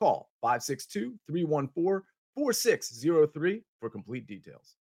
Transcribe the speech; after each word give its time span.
Call 0.00 0.30
562 0.40 1.14
314 1.26 2.02
4603 2.34 3.62
for 3.80 3.90
complete 3.90 4.26
details. 4.26 4.76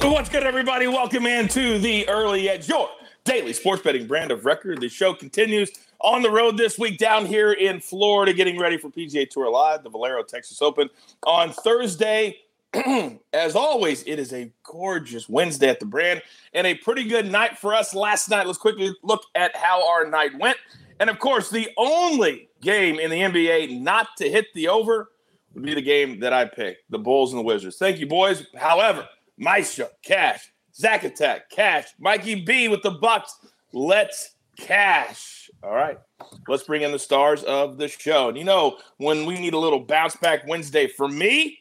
What's 0.00 0.28
good, 0.28 0.44
everybody? 0.44 0.86
Welcome 0.86 1.26
in 1.26 1.48
to 1.48 1.80
the 1.80 2.08
Early 2.08 2.48
Edge, 2.48 2.68
your 2.68 2.88
daily 3.24 3.52
sports 3.52 3.82
betting 3.82 4.06
brand 4.06 4.30
of 4.30 4.44
record. 4.44 4.80
The 4.80 4.88
show 4.88 5.12
continues 5.12 5.72
on 6.00 6.22
the 6.22 6.30
road 6.30 6.56
this 6.56 6.78
week 6.78 6.98
down 6.98 7.26
here 7.26 7.50
in 7.50 7.80
Florida, 7.80 8.32
getting 8.32 8.60
ready 8.60 8.78
for 8.78 8.90
PGA 8.90 9.28
Tour 9.28 9.50
Live, 9.50 9.82
the 9.82 9.90
Valero 9.90 10.22
Texas 10.22 10.62
Open 10.62 10.88
on 11.24 11.52
Thursday. 11.52 12.36
As 13.32 13.56
always, 13.56 14.02
it 14.02 14.18
is 14.18 14.32
a 14.32 14.52
gorgeous 14.62 15.28
Wednesday 15.28 15.68
at 15.68 15.80
the 15.80 15.86
brand 15.86 16.22
and 16.52 16.66
a 16.66 16.74
pretty 16.74 17.04
good 17.04 17.30
night 17.30 17.56
for 17.56 17.74
us 17.74 17.94
last 17.94 18.28
night. 18.28 18.46
Let's 18.46 18.58
quickly 18.58 18.94
look 19.02 19.22
at 19.34 19.56
how 19.56 19.88
our 19.88 20.06
night 20.06 20.38
went. 20.38 20.58
And 21.00 21.08
of 21.08 21.18
course, 21.18 21.48
the 21.48 21.70
only 21.76 22.48
game 22.60 22.98
in 22.98 23.10
the 23.10 23.20
NBA 23.20 23.80
not 23.80 24.08
to 24.18 24.30
hit 24.30 24.46
the 24.54 24.68
over 24.68 25.10
would 25.54 25.64
be 25.64 25.74
the 25.74 25.82
game 25.82 26.20
that 26.20 26.32
I 26.32 26.44
picked 26.44 26.90
the 26.90 26.98
Bulls 26.98 27.32
and 27.32 27.38
the 27.38 27.44
Wizards. 27.44 27.76
Thank 27.76 27.98
you, 27.98 28.06
boys. 28.06 28.46
However, 28.56 29.08
Maestro, 29.38 29.88
Cash, 30.02 30.52
Zack 30.74 31.04
Attack, 31.04 31.50
Cash, 31.50 31.86
Mikey 31.98 32.44
B 32.44 32.68
with 32.68 32.82
the 32.82 32.90
Bucks. 32.90 33.38
Let's 33.72 34.34
cash. 34.56 35.50
All 35.62 35.74
right. 35.74 35.98
Let's 36.46 36.64
bring 36.64 36.82
in 36.82 36.92
the 36.92 36.98
stars 36.98 37.44
of 37.44 37.78
the 37.78 37.88
show. 37.88 38.28
And 38.28 38.36
you 38.36 38.44
know, 38.44 38.78
when 38.98 39.24
we 39.24 39.38
need 39.38 39.54
a 39.54 39.58
little 39.58 39.80
bounce 39.80 40.16
back 40.16 40.46
Wednesday 40.46 40.88
for 40.88 41.08
me, 41.08 41.58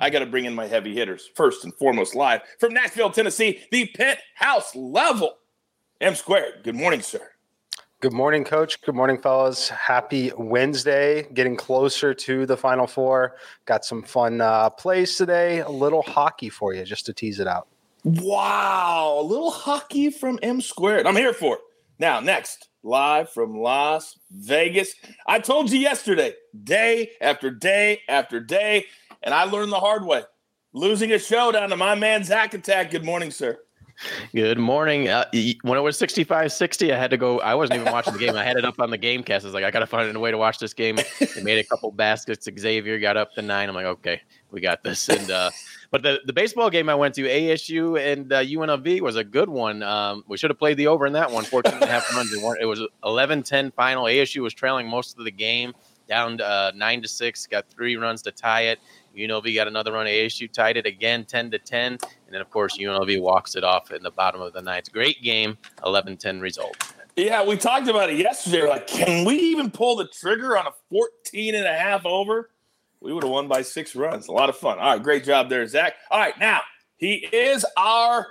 I 0.00 0.08
got 0.08 0.20
to 0.20 0.26
bring 0.26 0.46
in 0.46 0.54
my 0.54 0.66
heavy 0.66 0.94
hitters. 0.94 1.28
First 1.34 1.62
and 1.62 1.74
foremost, 1.74 2.14
live 2.14 2.40
from 2.58 2.72
Nashville, 2.72 3.10
Tennessee, 3.10 3.60
the 3.70 3.86
penthouse 3.94 4.74
level. 4.74 5.36
M 6.00 6.14
squared. 6.14 6.64
Good 6.64 6.74
morning, 6.74 7.02
sir. 7.02 7.20
Good 8.00 8.14
morning, 8.14 8.44
coach. 8.44 8.80
Good 8.80 8.94
morning, 8.94 9.20
fellas. 9.20 9.68
Happy 9.68 10.32
Wednesday. 10.38 11.28
Getting 11.34 11.54
closer 11.54 12.14
to 12.14 12.46
the 12.46 12.56
final 12.56 12.86
four. 12.86 13.36
Got 13.66 13.84
some 13.84 14.02
fun 14.02 14.40
uh, 14.40 14.70
plays 14.70 15.16
today. 15.16 15.58
A 15.58 15.68
little 15.68 16.00
hockey 16.00 16.48
for 16.48 16.72
you 16.72 16.82
just 16.84 17.04
to 17.04 17.12
tease 17.12 17.38
it 17.38 17.46
out. 17.46 17.68
Wow. 18.04 19.18
A 19.20 19.22
little 19.22 19.50
hockey 19.50 20.08
from 20.10 20.38
M 20.42 20.62
squared. 20.62 21.06
I'm 21.06 21.14
here 21.16 21.34
for 21.34 21.56
it. 21.56 21.60
Now, 21.98 22.20
next, 22.20 22.70
live 22.82 23.28
from 23.28 23.58
Las 23.58 24.18
Vegas. 24.30 24.94
I 25.26 25.38
told 25.38 25.70
you 25.70 25.78
yesterday, 25.78 26.32
day 26.64 27.10
after 27.20 27.50
day 27.50 28.00
after 28.08 28.40
day, 28.40 28.86
and 29.22 29.34
I 29.34 29.44
learned 29.44 29.72
the 29.72 29.80
hard 29.80 30.04
way. 30.04 30.22
Losing 30.72 31.12
a 31.12 31.18
showdown 31.18 31.70
to 31.70 31.76
my 31.76 31.94
man 31.94 32.22
Zack 32.24 32.54
Attack. 32.54 32.90
Good 32.90 33.04
morning, 33.04 33.30
sir. 33.30 33.58
Good 34.34 34.58
morning. 34.58 35.08
Uh, 35.08 35.26
when 35.62 35.76
it 35.76 35.82
was 35.82 35.98
65 35.98 36.52
60, 36.52 36.92
I 36.92 36.96
had 36.96 37.10
to 37.10 37.16
go. 37.16 37.40
I 37.40 37.54
wasn't 37.54 37.80
even 37.80 37.92
watching 37.92 38.14
the 38.14 38.18
game. 38.18 38.34
I 38.34 38.44
had 38.44 38.56
it 38.56 38.64
up 38.64 38.80
on 38.80 38.90
the 38.90 38.96
game 38.96 39.22
cast. 39.22 39.44
I 39.44 39.48
was 39.48 39.54
like, 39.54 39.64
I 39.64 39.70
got 39.70 39.80
to 39.80 39.86
find 39.86 40.14
a 40.14 40.18
way 40.18 40.30
to 40.30 40.38
watch 40.38 40.58
this 40.58 40.72
game. 40.72 40.98
They 41.34 41.42
made 41.42 41.58
a 41.58 41.64
couple 41.64 41.90
baskets. 41.92 42.48
Xavier 42.58 42.98
got 42.98 43.16
up 43.16 43.34
to 43.34 43.42
nine. 43.42 43.68
I'm 43.68 43.74
like, 43.74 43.84
okay, 43.86 44.22
we 44.50 44.60
got 44.60 44.82
this. 44.82 45.08
And, 45.08 45.30
uh, 45.30 45.50
but 45.90 46.02
the, 46.02 46.20
the 46.24 46.32
baseball 46.32 46.70
game 46.70 46.88
I 46.88 46.94
went 46.94 47.14
to, 47.16 47.22
ASU 47.24 48.00
and 48.00 48.32
uh, 48.32 48.42
UNLV, 48.42 49.00
was 49.02 49.16
a 49.16 49.24
good 49.24 49.50
one. 49.50 49.82
Um, 49.82 50.24
we 50.28 50.38
should 50.38 50.50
have 50.50 50.58
played 50.58 50.78
the 50.78 50.86
over 50.86 51.06
in 51.06 51.12
that 51.12 51.30
one, 51.30 51.44
14 51.44 51.74
and 51.74 51.82
a 51.82 51.86
half 51.86 52.10
runs. 52.14 52.32
It 52.32 52.66
was 52.66 52.80
11 53.04 53.42
10 53.42 53.70
final. 53.72 54.04
ASU 54.04 54.40
was 54.42 54.54
trailing 54.54 54.88
most 54.88 55.18
of 55.18 55.24
the 55.24 55.30
game, 55.30 55.74
down 56.08 56.40
uh, 56.40 56.72
nine 56.74 57.02
to 57.02 57.08
six, 57.08 57.46
got 57.46 57.68
three 57.68 57.96
runs 57.96 58.22
to 58.22 58.30
tie 58.30 58.62
it. 58.62 58.78
UNLV 59.16 59.54
got 59.54 59.68
another 59.68 59.92
run. 59.92 60.06
ASU 60.06 60.50
tied 60.50 60.76
it 60.76 60.86
again, 60.86 61.24
10 61.24 61.50
to 61.50 61.58
10. 61.58 61.92
And 61.92 62.00
then, 62.30 62.40
of 62.40 62.50
course, 62.50 62.78
UNLV 62.78 63.20
walks 63.20 63.56
it 63.56 63.64
off 63.64 63.90
in 63.90 64.02
the 64.02 64.10
bottom 64.10 64.40
of 64.40 64.52
the 64.52 64.62
ninth. 64.62 64.92
Great 64.92 65.22
game, 65.22 65.58
11 65.84 66.16
10 66.16 66.40
result. 66.40 66.76
Yeah, 67.16 67.44
we 67.44 67.56
talked 67.56 67.88
about 67.88 68.10
it 68.10 68.16
yesterday. 68.16 68.68
Like, 68.68 68.86
can 68.86 69.24
we 69.26 69.34
even 69.34 69.70
pull 69.70 69.96
the 69.96 70.06
trigger 70.06 70.56
on 70.56 70.66
a 70.66 70.72
14 70.90 71.54
and 71.54 71.66
a 71.66 71.76
half 71.76 72.06
over? 72.06 72.50
We 73.00 73.12
would 73.12 73.22
have 73.22 73.32
won 73.32 73.48
by 73.48 73.62
six 73.62 73.96
runs. 73.96 74.28
A 74.28 74.32
lot 74.32 74.48
of 74.48 74.56
fun. 74.56 74.78
All 74.78 74.92
right, 74.92 75.02
great 75.02 75.24
job 75.24 75.48
there, 75.48 75.66
Zack. 75.66 75.94
All 76.10 76.18
right, 76.18 76.38
now 76.38 76.60
he 76.96 77.26
is 77.32 77.64
our 77.76 78.26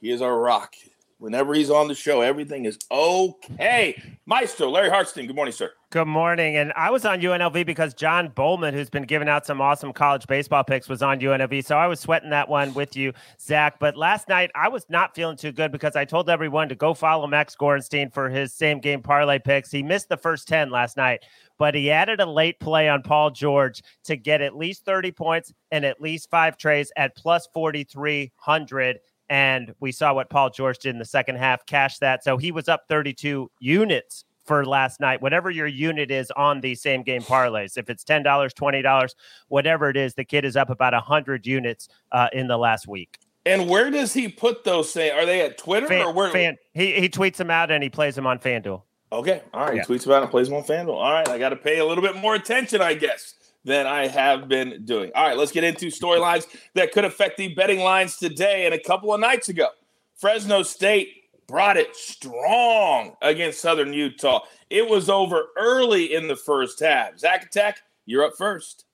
he 0.00 0.10
is 0.10 0.22
our 0.22 0.38
rock. 0.38 0.74
Whenever 1.20 1.52
he's 1.52 1.68
on 1.68 1.86
the 1.86 1.94
show, 1.94 2.22
everything 2.22 2.64
is 2.64 2.78
okay. 2.90 3.94
Maestro, 4.24 4.70
Larry 4.70 4.88
Hartstein, 4.88 5.26
good 5.26 5.36
morning, 5.36 5.52
sir. 5.52 5.70
Good 5.90 6.06
morning. 6.06 6.56
And 6.56 6.72
I 6.76 6.90
was 6.90 7.04
on 7.04 7.20
UNLV 7.20 7.66
because 7.66 7.92
John 7.92 8.28
Bowman, 8.28 8.72
who's 8.72 8.88
been 8.88 9.02
giving 9.02 9.28
out 9.28 9.44
some 9.44 9.60
awesome 9.60 9.92
college 9.92 10.26
baseball 10.26 10.64
picks, 10.64 10.88
was 10.88 11.02
on 11.02 11.20
UNLV. 11.20 11.62
So 11.66 11.76
I 11.76 11.88
was 11.88 12.00
sweating 12.00 12.30
that 12.30 12.48
one 12.48 12.72
with 12.72 12.96
you, 12.96 13.12
Zack. 13.38 13.78
But 13.78 13.98
last 13.98 14.30
night, 14.30 14.50
I 14.54 14.68
was 14.68 14.86
not 14.88 15.14
feeling 15.14 15.36
too 15.36 15.52
good 15.52 15.72
because 15.72 15.94
I 15.94 16.06
told 16.06 16.30
everyone 16.30 16.70
to 16.70 16.74
go 16.74 16.94
follow 16.94 17.26
Max 17.26 17.54
Gorenstein 17.54 18.10
for 18.10 18.30
his 18.30 18.54
same 18.54 18.80
game 18.80 19.02
parlay 19.02 19.38
picks. 19.38 19.70
He 19.70 19.82
missed 19.82 20.08
the 20.08 20.16
first 20.16 20.48
10 20.48 20.70
last 20.70 20.96
night, 20.96 21.24
but 21.58 21.74
he 21.74 21.90
added 21.90 22.20
a 22.20 22.26
late 22.26 22.58
play 22.60 22.88
on 22.88 23.02
Paul 23.02 23.30
George 23.30 23.82
to 24.04 24.16
get 24.16 24.40
at 24.40 24.56
least 24.56 24.86
30 24.86 25.12
points 25.12 25.52
and 25.70 25.84
at 25.84 26.00
least 26.00 26.30
five 26.30 26.56
trays 26.56 26.90
at 26.96 27.14
plus 27.14 27.46
4,300 27.52 29.00
and 29.30 29.72
we 29.78 29.92
saw 29.92 30.12
what 30.12 30.28
Paul 30.28 30.50
George 30.50 30.80
did 30.80 30.90
in 30.90 30.98
the 30.98 31.04
second 31.04 31.36
half, 31.36 31.64
cash 31.64 31.98
that. 31.98 32.24
So 32.24 32.36
he 32.36 32.50
was 32.50 32.68
up 32.68 32.82
32 32.88 33.48
units 33.60 34.24
for 34.44 34.66
last 34.66 34.98
night. 34.98 35.22
Whatever 35.22 35.50
your 35.50 35.68
unit 35.68 36.10
is 36.10 36.32
on 36.32 36.60
the 36.60 36.74
same 36.74 37.04
game 37.04 37.22
parlays, 37.22 37.78
if 37.78 37.88
it's 37.88 38.02
$10, 38.02 38.24
$20, 38.24 39.14
whatever 39.46 39.88
it 39.88 39.96
is, 39.96 40.14
the 40.14 40.24
kid 40.24 40.44
is 40.44 40.56
up 40.56 40.68
about 40.68 40.92
100 40.92 41.46
units 41.46 41.88
uh, 42.10 42.26
in 42.32 42.48
the 42.48 42.58
last 42.58 42.88
week. 42.88 43.18
And 43.46 43.70
where 43.70 43.90
does 43.90 44.12
he 44.12 44.28
put 44.28 44.64
those? 44.64 44.92
Say, 44.92 45.10
are 45.10 45.24
they 45.24 45.42
at 45.42 45.56
Twitter 45.56 45.86
Fan, 45.86 46.06
or 46.06 46.12
where? 46.12 46.30
Fan, 46.30 46.56
he, 46.74 46.92
he 47.00 47.08
tweets 47.08 47.36
them 47.36 47.50
out 47.50 47.70
and 47.70 47.82
he 47.82 47.88
plays 47.88 48.16
them 48.16 48.26
on 48.26 48.40
FanDuel. 48.40 48.82
Okay, 49.12 49.42
all 49.54 49.64
right. 49.64 49.76
Yeah. 49.76 49.82
He 49.86 49.94
tweets 49.94 50.06
about 50.06 50.18
it 50.18 50.22
and 50.22 50.30
plays 50.30 50.48
them 50.48 50.56
on 50.56 50.64
FanDuel. 50.64 50.94
All 50.94 51.12
right, 51.12 51.28
I 51.28 51.38
got 51.38 51.50
to 51.50 51.56
pay 51.56 51.78
a 51.78 51.86
little 51.86 52.02
bit 52.02 52.16
more 52.16 52.34
attention, 52.34 52.82
I 52.82 52.94
guess, 52.94 53.34
than 53.64 53.86
I 53.86 54.06
have 54.06 54.48
been 54.48 54.84
doing. 54.84 55.10
All 55.14 55.26
right, 55.26 55.36
let's 55.36 55.52
get 55.52 55.64
into 55.64 55.86
storylines 55.86 56.46
that 56.74 56.92
could 56.92 57.04
affect 57.04 57.36
the 57.36 57.54
betting 57.54 57.80
lines 57.80 58.16
today 58.16 58.66
and 58.66 58.74
a 58.74 58.80
couple 58.80 59.12
of 59.12 59.20
nights 59.20 59.48
ago. 59.48 59.68
Fresno 60.16 60.62
State 60.62 61.08
brought 61.46 61.76
it 61.76 61.94
strong 61.96 63.14
against 63.22 63.60
Southern 63.60 63.92
Utah. 63.92 64.40
It 64.70 64.88
was 64.88 65.10
over 65.10 65.46
early 65.58 66.14
in 66.14 66.28
the 66.28 66.36
first 66.36 66.80
half. 66.80 67.18
Zack 67.18 67.44
Attack, 67.44 67.80
you're 68.06 68.24
up 68.24 68.34
first. 68.38 68.84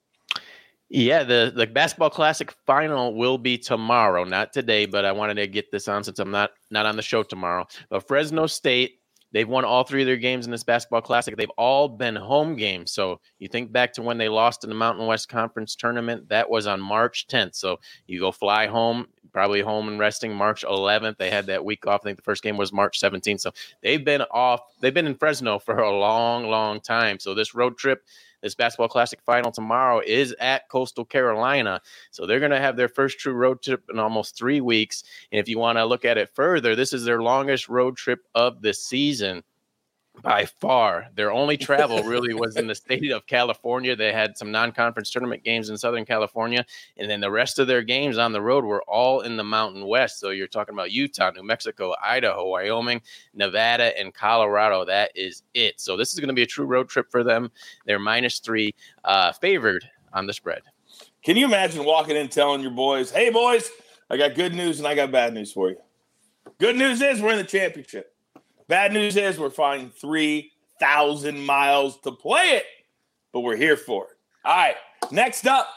Yeah, 0.88 1.25
the 1.25 1.53
the 1.55 1.66
basketball 1.66 2.10
classic 2.10 2.53
final 2.65 3.15
will 3.15 3.38
be 3.38 3.59
tomorrow, 3.59 4.22
not 4.22 4.53
today, 4.53 4.87
but 4.87 5.05
I 5.05 5.10
wanted 5.10 5.34
to 5.34 5.49
get 5.49 5.72
this 5.72 5.88
on 5.88 6.05
since 6.05 6.21
I'm 6.21 6.31
not 6.31 6.53
not 6.71 6.87
on 6.87 6.94
the 6.94 7.03
show 7.03 7.25
tomorrow. 7.25 7.66
But 7.91 8.06
Fresno 8.06 8.47
State, 8.47 9.00
they've 9.32 9.48
won 9.48 9.64
all 9.64 9.84
three 9.84 10.03
of 10.03 10.06
their 10.06 10.16
games 10.16 10.47
in 10.47 10.53
this 10.53 10.64
basketball 10.64 11.00
classic. 11.00 11.37
They've 11.37 11.48
all 11.56 11.88
been 11.88 12.16
home 12.16 12.56
games. 12.56 12.92
So 12.92 13.20
you 13.38 13.48
think 13.48 13.72
back 13.72 13.92
to 13.94 14.03
when 14.03 14.19
they 14.19 14.28
lost 14.28 14.64
in 14.64 14.70
the 14.70 14.76
Mountain 14.76 15.06
West 15.06 15.28
Conference 15.28 15.76
tournament, 15.76 16.28
that 16.28 16.48
was 16.48 16.66
on 16.66 16.81
March 16.81 17.26
10th. 17.28 17.54
So 17.54 17.78
you 18.06 18.20
go 18.20 18.32
fly 18.32 18.66
home, 18.66 19.06
probably 19.32 19.60
home 19.60 19.88
and 19.88 19.98
resting 19.98 20.34
March 20.34 20.64
11th. 20.64 21.19
They 21.19 21.31
had 21.31 21.47
that 21.47 21.64
week 21.64 21.87
off. 21.87 22.00
I 22.03 22.04
think 22.04 22.16
the 22.16 22.22
first 22.22 22.42
game 22.42 22.56
was 22.56 22.72
March 22.72 23.00
17th. 23.00 23.41
So 23.41 23.53
they've 23.82 24.04
been 24.04 24.22
off. 24.31 24.60
They've 24.81 24.94
been 24.94 25.06
in 25.06 25.14
Fresno 25.14 25.58
for 25.58 25.79
a 25.79 25.99
long, 25.99 26.49
long 26.49 26.81
time. 26.81 27.19
So 27.19 27.34
this 27.34 27.55
road 27.55 27.76
trip, 27.76 28.02
this 28.46 28.54
basketball 28.54 28.88
classic 28.88 29.20
final 29.26 29.50
tomorrow 29.50 30.00
is 30.06 30.34
at 30.38 30.69
Coastal 30.69 31.04
Carolina. 31.04 31.81
So 32.12 32.26
they're 32.26 32.38
going 32.38 32.52
to 32.52 32.60
have 32.60 32.76
their 32.76 32.88
first 32.88 33.19
true 33.19 33.34
road 33.34 33.60
trip 33.60 33.82
in 33.90 33.98
almost 33.98 34.37
three 34.37 34.60
weeks. 34.60 35.02
And 35.32 35.40
if 35.40 35.48
you 35.48 35.58
want 35.58 35.78
to 35.78 35.84
look 35.84 36.04
at 36.04 36.16
it 36.16 36.31
further, 36.34 36.76
this 36.76 36.93
is 36.93 37.04
their 37.04 37.22
longest 37.22 37.69
road 37.69 37.96
trip 37.96 38.20
of 38.34 38.62
the 38.62 38.72
season 38.72 39.43
by 40.23 40.45
far. 40.45 41.07
Their 41.15 41.33
only 41.33 41.57
travel 41.57 42.03
really 42.05 42.35
was 42.35 42.57
in 42.57 42.67
the 42.67 42.75
state 42.75 43.11
of 43.11 43.27
California. 43.27 43.97
They 43.97 44.13
had 44.13 44.37
some 44.37 44.51
non 44.51 44.73
conference 44.73 45.11
tournament 45.11 45.45
games 45.45 45.69
in 45.69 45.79
Southern 45.79 46.05
California. 46.05 46.65
And 46.97 47.11
then 47.11 47.21
the 47.21 47.31
rest 47.31 47.59
of 47.59 47.67
their 47.67 47.83
games 47.83 48.19
on 48.19 48.33
the 48.33 48.43
road 48.43 48.65
were 48.65 48.83
all 48.83 49.21
in 49.21 49.37
the 49.37 49.45
Mountain 49.45 49.87
West. 49.87 50.21
So 50.21 50.31
you're 50.31 50.47
talking 50.47 50.75
about 50.75 50.91
Utah, 50.91 51.31
New 51.31 51.43
Mexico, 51.43 51.95
Idaho, 52.03 52.49
Wyoming, 52.49 53.01
Nevada, 53.35 53.99
and 53.99 54.13
Colorado. 54.13 54.85
That 54.85 55.13
is 55.15 55.43
it. 55.55 55.81
So 55.81 55.97
this 55.97 56.13
is 56.13 56.21
going 56.21 56.29
to 56.29 56.35
be 56.35 56.43
a 56.43 56.47
true 56.47 56.67
road 56.67 56.89
trip 56.89 57.11
for 57.11 57.23
them. 57.23 57.51
They're 57.87 57.99
minus 57.99 58.39
three, 58.39 58.75
uh, 59.05 59.33
favored 59.33 59.89
on 60.13 60.27
the 60.27 60.33
spread. 60.33 60.63
Can 61.23 61.37
you 61.37 61.45
imagine 61.45 61.85
walking 61.85 62.17
in 62.17 62.29
telling 62.29 62.63
your 62.63 62.71
boys, 62.71 63.11
hey, 63.11 63.31
boys, 63.31 63.71
I 64.09 64.17
got 64.17 64.35
good 64.35 64.55
news 64.55 64.79
and 64.79 64.87
I 64.87 64.95
got 64.95 65.11
bad 65.11 65.35
news 65.35 65.53
for 65.53 65.71
you? 65.71 65.77
Good 66.59 66.77
news 66.77 67.03
is 67.03 67.21
we're 67.21 67.33
in 67.33 67.39
the 67.39 67.45
championship. 67.45 68.16
Bad 68.69 68.93
news 68.93 69.17
is 69.17 69.39
we're 69.39 69.51
flying 69.51 69.91
3,000 69.91 71.39
miles 71.39 72.01
to 72.01 72.11
play 72.11 72.57
it, 72.57 72.65
but 73.33 73.41
we're 73.41 73.57
here 73.57 73.77
for 73.77 74.05
it. 74.05 74.17
All 74.45 74.57
right, 74.57 74.75
next 75.13 75.47
up, 75.47 75.69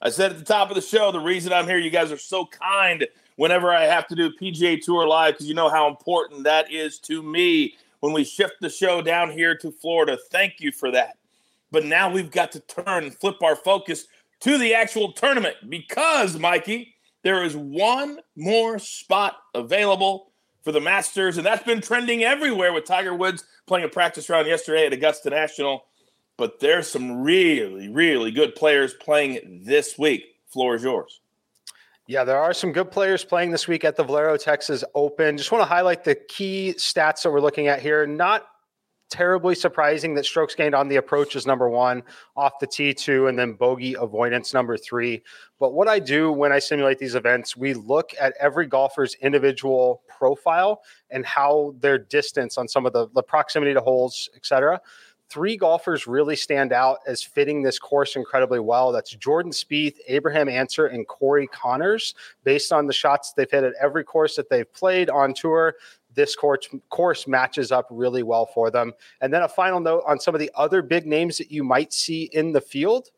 I 0.00 0.10
said 0.10 0.32
at 0.32 0.38
the 0.38 0.44
top 0.44 0.68
of 0.68 0.74
the 0.74 0.80
show, 0.80 1.12
the 1.12 1.20
reason 1.20 1.52
I'm 1.52 1.66
here, 1.66 1.78
you 1.78 1.90
guys 1.90 2.10
are 2.10 2.18
so 2.18 2.46
kind 2.46 3.06
whenever 3.36 3.72
I 3.72 3.84
have 3.84 4.08
to 4.08 4.16
do 4.16 4.32
PGA 4.40 4.82
Tour 4.82 5.06
Live 5.06 5.34
because 5.34 5.46
you 5.46 5.54
know 5.54 5.68
how 5.68 5.88
important 5.88 6.42
that 6.42 6.72
is 6.72 6.98
to 7.00 7.22
me 7.22 7.74
when 8.00 8.12
we 8.12 8.24
shift 8.24 8.54
the 8.60 8.68
show 8.68 9.00
down 9.00 9.30
here 9.30 9.56
to 9.58 9.70
Florida. 9.70 10.18
Thank 10.32 10.54
you 10.58 10.72
for 10.72 10.90
that. 10.90 11.18
But 11.70 11.84
now 11.84 12.10
we've 12.10 12.32
got 12.32 12.50
to 12.52 12.60
turn 12.60 13.04
and 13.04 13.14
flip 13.14 13.40
our 13.40 13.54
focus 13.54 14.08
to 14.40 14.58
the 14.58 14.74
actual 14.74 15.12
tournament 15.12 15.56
because, 15.68 16.36
Mikey, 16.36 16.96
there 17.22 17.44
is 17.44 17.56
one 17.56 18.18
more 18.34 18.80
spot 18.80 19.36
available 19.54 20.31
for 20.62 20.72
the 20.72 20.80
Masters, 20.80 21.36
and 21.36 21.46
that's 21.46 21.64
been 21.64 21.80
trending 21.80 22.22
everywhere 22.22 22.72
with 22.72 22.84
Tiger 22.84 23.14
Woods 23.14 23.44
playing 23.66 23.84
a 23.84 23.88
practice 23.88 24.28
round 24.28 24.46
yesterday 24.46 24.86
at 24.86 24.92
Augusta 24.92 25.30
National. 25.30 25.84
But 26.36 26.60
there's 26.60 26.88
some 26.88 27.22
really, 27.22 27.88
really 27.88 28.30
good 28.30 28.54
players 28.54 28.94
playing 28.94 29.62
this 29.64 29.98
week. 29.98 30.24
Floor 30.48 30.74
is 30.74 30.82
yours. 30.82 31.20
Yeah, 32.06 32.24
there 32.24 32.38
are 32.38 32.52
some 32.52 32.72
good 32.72 32.90
players 32.90 33.24
playing 33.24 33.52
this 33.52 33.68
week 33.68 33.84
at 33.84 33.96
the 33.96 34.02
Valero 34.02 34.36
Texas 34.36 34.82
Open. 34.94 35.36
Just 35.36 35.52
want 35.52 35.62
to 35.62 35.66
highlight 35.66 36.04
the 36.04 36.14
key 36.14 36.74
stats 36.76 37.22
that 37.22 37.30
we're 37.30 37.40
looking 37.40 37.68
at 37.68 37.80
here. 37.80 38.06
Not 38.06 38.46
terribly 39.12 39.54
surprising 39.54 40.14
that 40.14 40.24
strokes 40.24 40.54
gained 40.54 40.74
on 40.74 40.88
the 40.88 40.96
approach 40.96 41.36
is 41.36 41.46
number 41.46 41.68
one, 41.68 42.02
off 42.34 42.58
the 42.58 42.66
tee 42.66 42.94
two, 42.94 43.26
and 43.26 43.38
then 43.38 43.52
bogey 43.52 43.94
avoidance 43.94 44.54
number 44.54 44.78
three. 44.78 45.22
But 45.60 45.74
what 45.74 45.86
I 45.86 45.98
do 45.98 46.32
when 46.32 46.50
I 46.50 46.58
simulate 46.58 46.98
these 46.98 47.14
events, 47.14 47.54
we 47.54 47.74
look 47.74 48.12
at 48.18 48.32
every 48.40 48.66
golfer's 48.66 49.14
individual 49.20 50.02
profile 50.08 50.80
and 51.10 51.26
how 51.26 51.74
their 51.78 51.98
distance 51.98 52.56
on 52.56 52.66
some 52.66 52.86
of 52.86 52.94
the, 52.94 53.08
the 53.14 53.22
proximity 53.22 53.74
to 53.74 53.82
holes, 53.82 54.30
et 54.34 54.46
cetera. 54.46 54.80
Three 55.28 55.56
golfers 55.56 56.06
really 56.06 56.36
stand 56.36 56.74
out 56.74 56.98
as 57.06 57.22
fitting 57.22 57.62
this 57.62 57.78
course 57.78 58.16
incredibly 58.16 58.60
well. 58.60 58.92
That's 58.92 59.12
Jordan 59.16 59.52
Spieth, 59.52 59.96
Abraham 60.06 60.46
Ancer, 60.46 60.86
and 60.86 61.06
Corey 61.06 61.48
Conners. 61.48 62.14
Based 62.44 62.70
on 62.70 62.86
the 62.86 62.92
shots 62.92 63.32
they've 63.32 63.50
hit 63.50 63.64
at 63.64 63.72
every 63.80 64.04
course 64.04 64.36
that 64.36 64.50
they've 64.50 64.70
played 64.74 65.08
on 65.08 65.32
tour, 65.32 65.74
this 66.14 66.36
course, 66.36 66.68
course 66.90 67.26
matches 67.26 67.72
up 67.72 67.86
really 67.90 68.22
well 68.22 68.46
for 68.46 68.70
them. 68.70 68.92
And 69.20 69.32
then 69.32 69.42
a 69.42 69.48
final 69.48 69.80
note 69.80 70.02
on 70.06 70.18
some 70.18 70.34
of 70.34 70.40
the 70.40 70.50
other 70.54 70.82
big 70.82 71.06
names 71.06 71.38
that 71.38 71.50
you 71.50 71.64
might 71.64 71.92
see 71.92 72.30
in 72.32 72.52
the 72.52 72.60
field. 72.60 73.10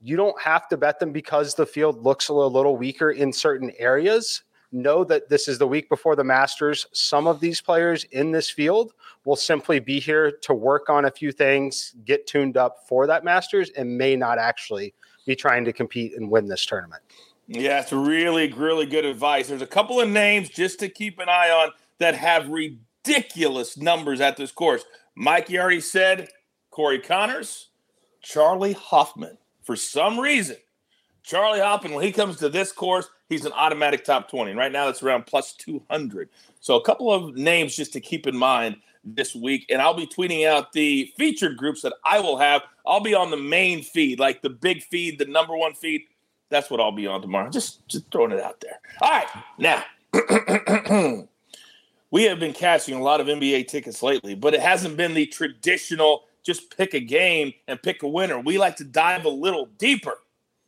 You 0.00 0.16
don't 0.16 0.40
have 0.40 0.68
to 0.68 0.76
bet 0.76 0.98
them 0.98 1.12
because 1.12 1.54
the 1.54 1.66
field 1.66 2.02
looks 2.02 2.28
a 2.28 2.34
little 2.34 2.76
weaker 2.76 3.10
in 3.10 3.32
certain 3.32 3.72
areas. 3.78 4.42
Know 4.72 5.02
that 5.04 5.28
this 5.28 5.48
is 5.48 5.58
the 5.58 5.66
week 5.66 5.88
before 5.88 6.14
the 6.14 6.24
Masters. 6.24 6.86
Some 6.92 7.26
of 7.26 7.40
these 7.40 7.60
players 7.60 8.04
in 8.04 8.30
this 8.30 8.48
field 8.48 8.92
will 9.24 9.36
simply 9.36 9.80
be 9.80 9.98
here 9.98 10.30
to 10.42 10.54
work 10.54 10.88
on 10.88 11.04
a 11.04 11.10
few 11.10 11.32
things, 11.32 11.94
get 12.04 12.26
tuned 12.26 12.56
up 12.56 12.86
for 12.86 13.06
that 13.08 13.24
Masters, 13.24 13.70
and 13.70 13.98
may 13.98 14.16
not 14.16 14.38
actually 14.38 14.94
be 15.26 15.34
trying 15.34 15.64
to 15.64 15.72
compete 15.72 16.16
and 16.16 16.30
win 16.30 16.46
this 16.46 16.64
tournament. 16.64 17.02
Yeah, 17.48 17.80
it's 17.80 17.92
really, 17.92 18.52
really 18.52 18.86
good 18.86 19.04
advice. 19.04 19.48
There's 19.48 19.60
a 19.60 19.66
couple 19.66 20.00
of 20.00 20.08
names 20.08 20.48
just 20.48 20.78
to 20.78 20.88
keep 20.88 21.18
an 21.18 21.28
eye 21.28 21.50
on 21.50 21.72
that 22.00 22.16
have 22.16 22.48
ridiculous 22.48 23.76
numbers 23.76 24.20
at 24.20 24.36
this 24.36 24.50
course. 24.50 24.84
Mikey 25.14 25.58
already 25.58 25.80
said 25.80 26.28
Corey 26.70 26.98
Conners, 26.98 27.68
Charley 28.22 28.72
Hoffman. 28.72 29.38
For 29.62 29.76
some 29.76 30.18
reason, 30.18 30.56
Charley 31.22 31.60
Hoffman, 31.60 31.92
when 31.92 32.04
he 32.04 32.10
comes 32.10 32.38
to 32.38 32.48
this 32.48 32.72
course, 32.72 33.08
he's 33.28 33.44
an 33.44 33.52
automatic 33.52 34.04
top 34.04 34.28
20. 34.28 34.50
And 34.50 34.58
right 34.58 34.72
now, 34.72 34.88
it's 34.88 35.02
around 35.02 35.26
plus 35.26 35.52
200. 35.52 36.30
So, 36.60 36.76
a 36.76 36.84
couple 36.84 37.12
of 37.12 37.36
names 37.36 37.76
just 37.76 37.92
to 37.92 38.00
keep 38.00 38.26
in 38.26 38.36
mind 38.36 38.76
this 39.04 39.34
week. 39.34 39.66
And 39.70 39.80
I'll 39.80 39.94
be 39.94 40.06
tweeting 40.06 40.48
out 40.48 40.72
the 40.72 41.12
featured 41.16 41.56
groups 41.56 41.82
that 41.82 41.94
I 42.04 42.20
will 42.20 42.38
have. 42.38 42.62
I'll 42.86 43.00
be 43.00 43.14
on 43.14 43.30
the 43.30 43.36
main 43.36 43.82
feed, 43.82 44.18
like 44.18 44.42
the 44.42 44.50
big 44.50 44.82
feed, 44.82 45.18
the 45.18 45.26
number 45.26 45.56
one 45.56 45.74
feed. 45.74 46.02
That's 46.48 46.70
what 46.70 46.80
I'll 46.80 46.92
be 46.92 47.06
on 47.06 47.20
tomorrow. 47.20 47.50
Just, 47.50 47.86
just 47.86 48.10
throwing 48.10 48.32
it 48.32 48.40
out 48.40 48.60
there. 48.60 48.80
All 49.00 49.10
right. 49.10 49.28
Now, 49.58 49.84
we 52.10 52.24
have 52.24 52.40
been 52.40 52.52
cashing 52.52 52.94
a 52.94 53.02
lot 53.02 53.20
of 53.20 53.26
NBA 53.26 53.68
tickets 53.68 54.02
lately, 54.02 54.34
but 54.34 54.54
it 54.54 54.60
hasn't 54.60 54.96
been 54.96 55.14
the 55.14 55.26
traditional 55.26 56.24
just 56.42 56.76
pick 56.76 56.94
a 56.94 57.00
game 57.00 57.52
and 57.68 57.80
pick 57.82 58.02
a 58.02 58.08
winner. 58.08 58.40
We 58.40 58.58
like 58.58 58.76
to 58.76 58.84
dive 58.84 59.24
a 59.24 59.30
little 59.30 59.66
deeper. 59.78 60.14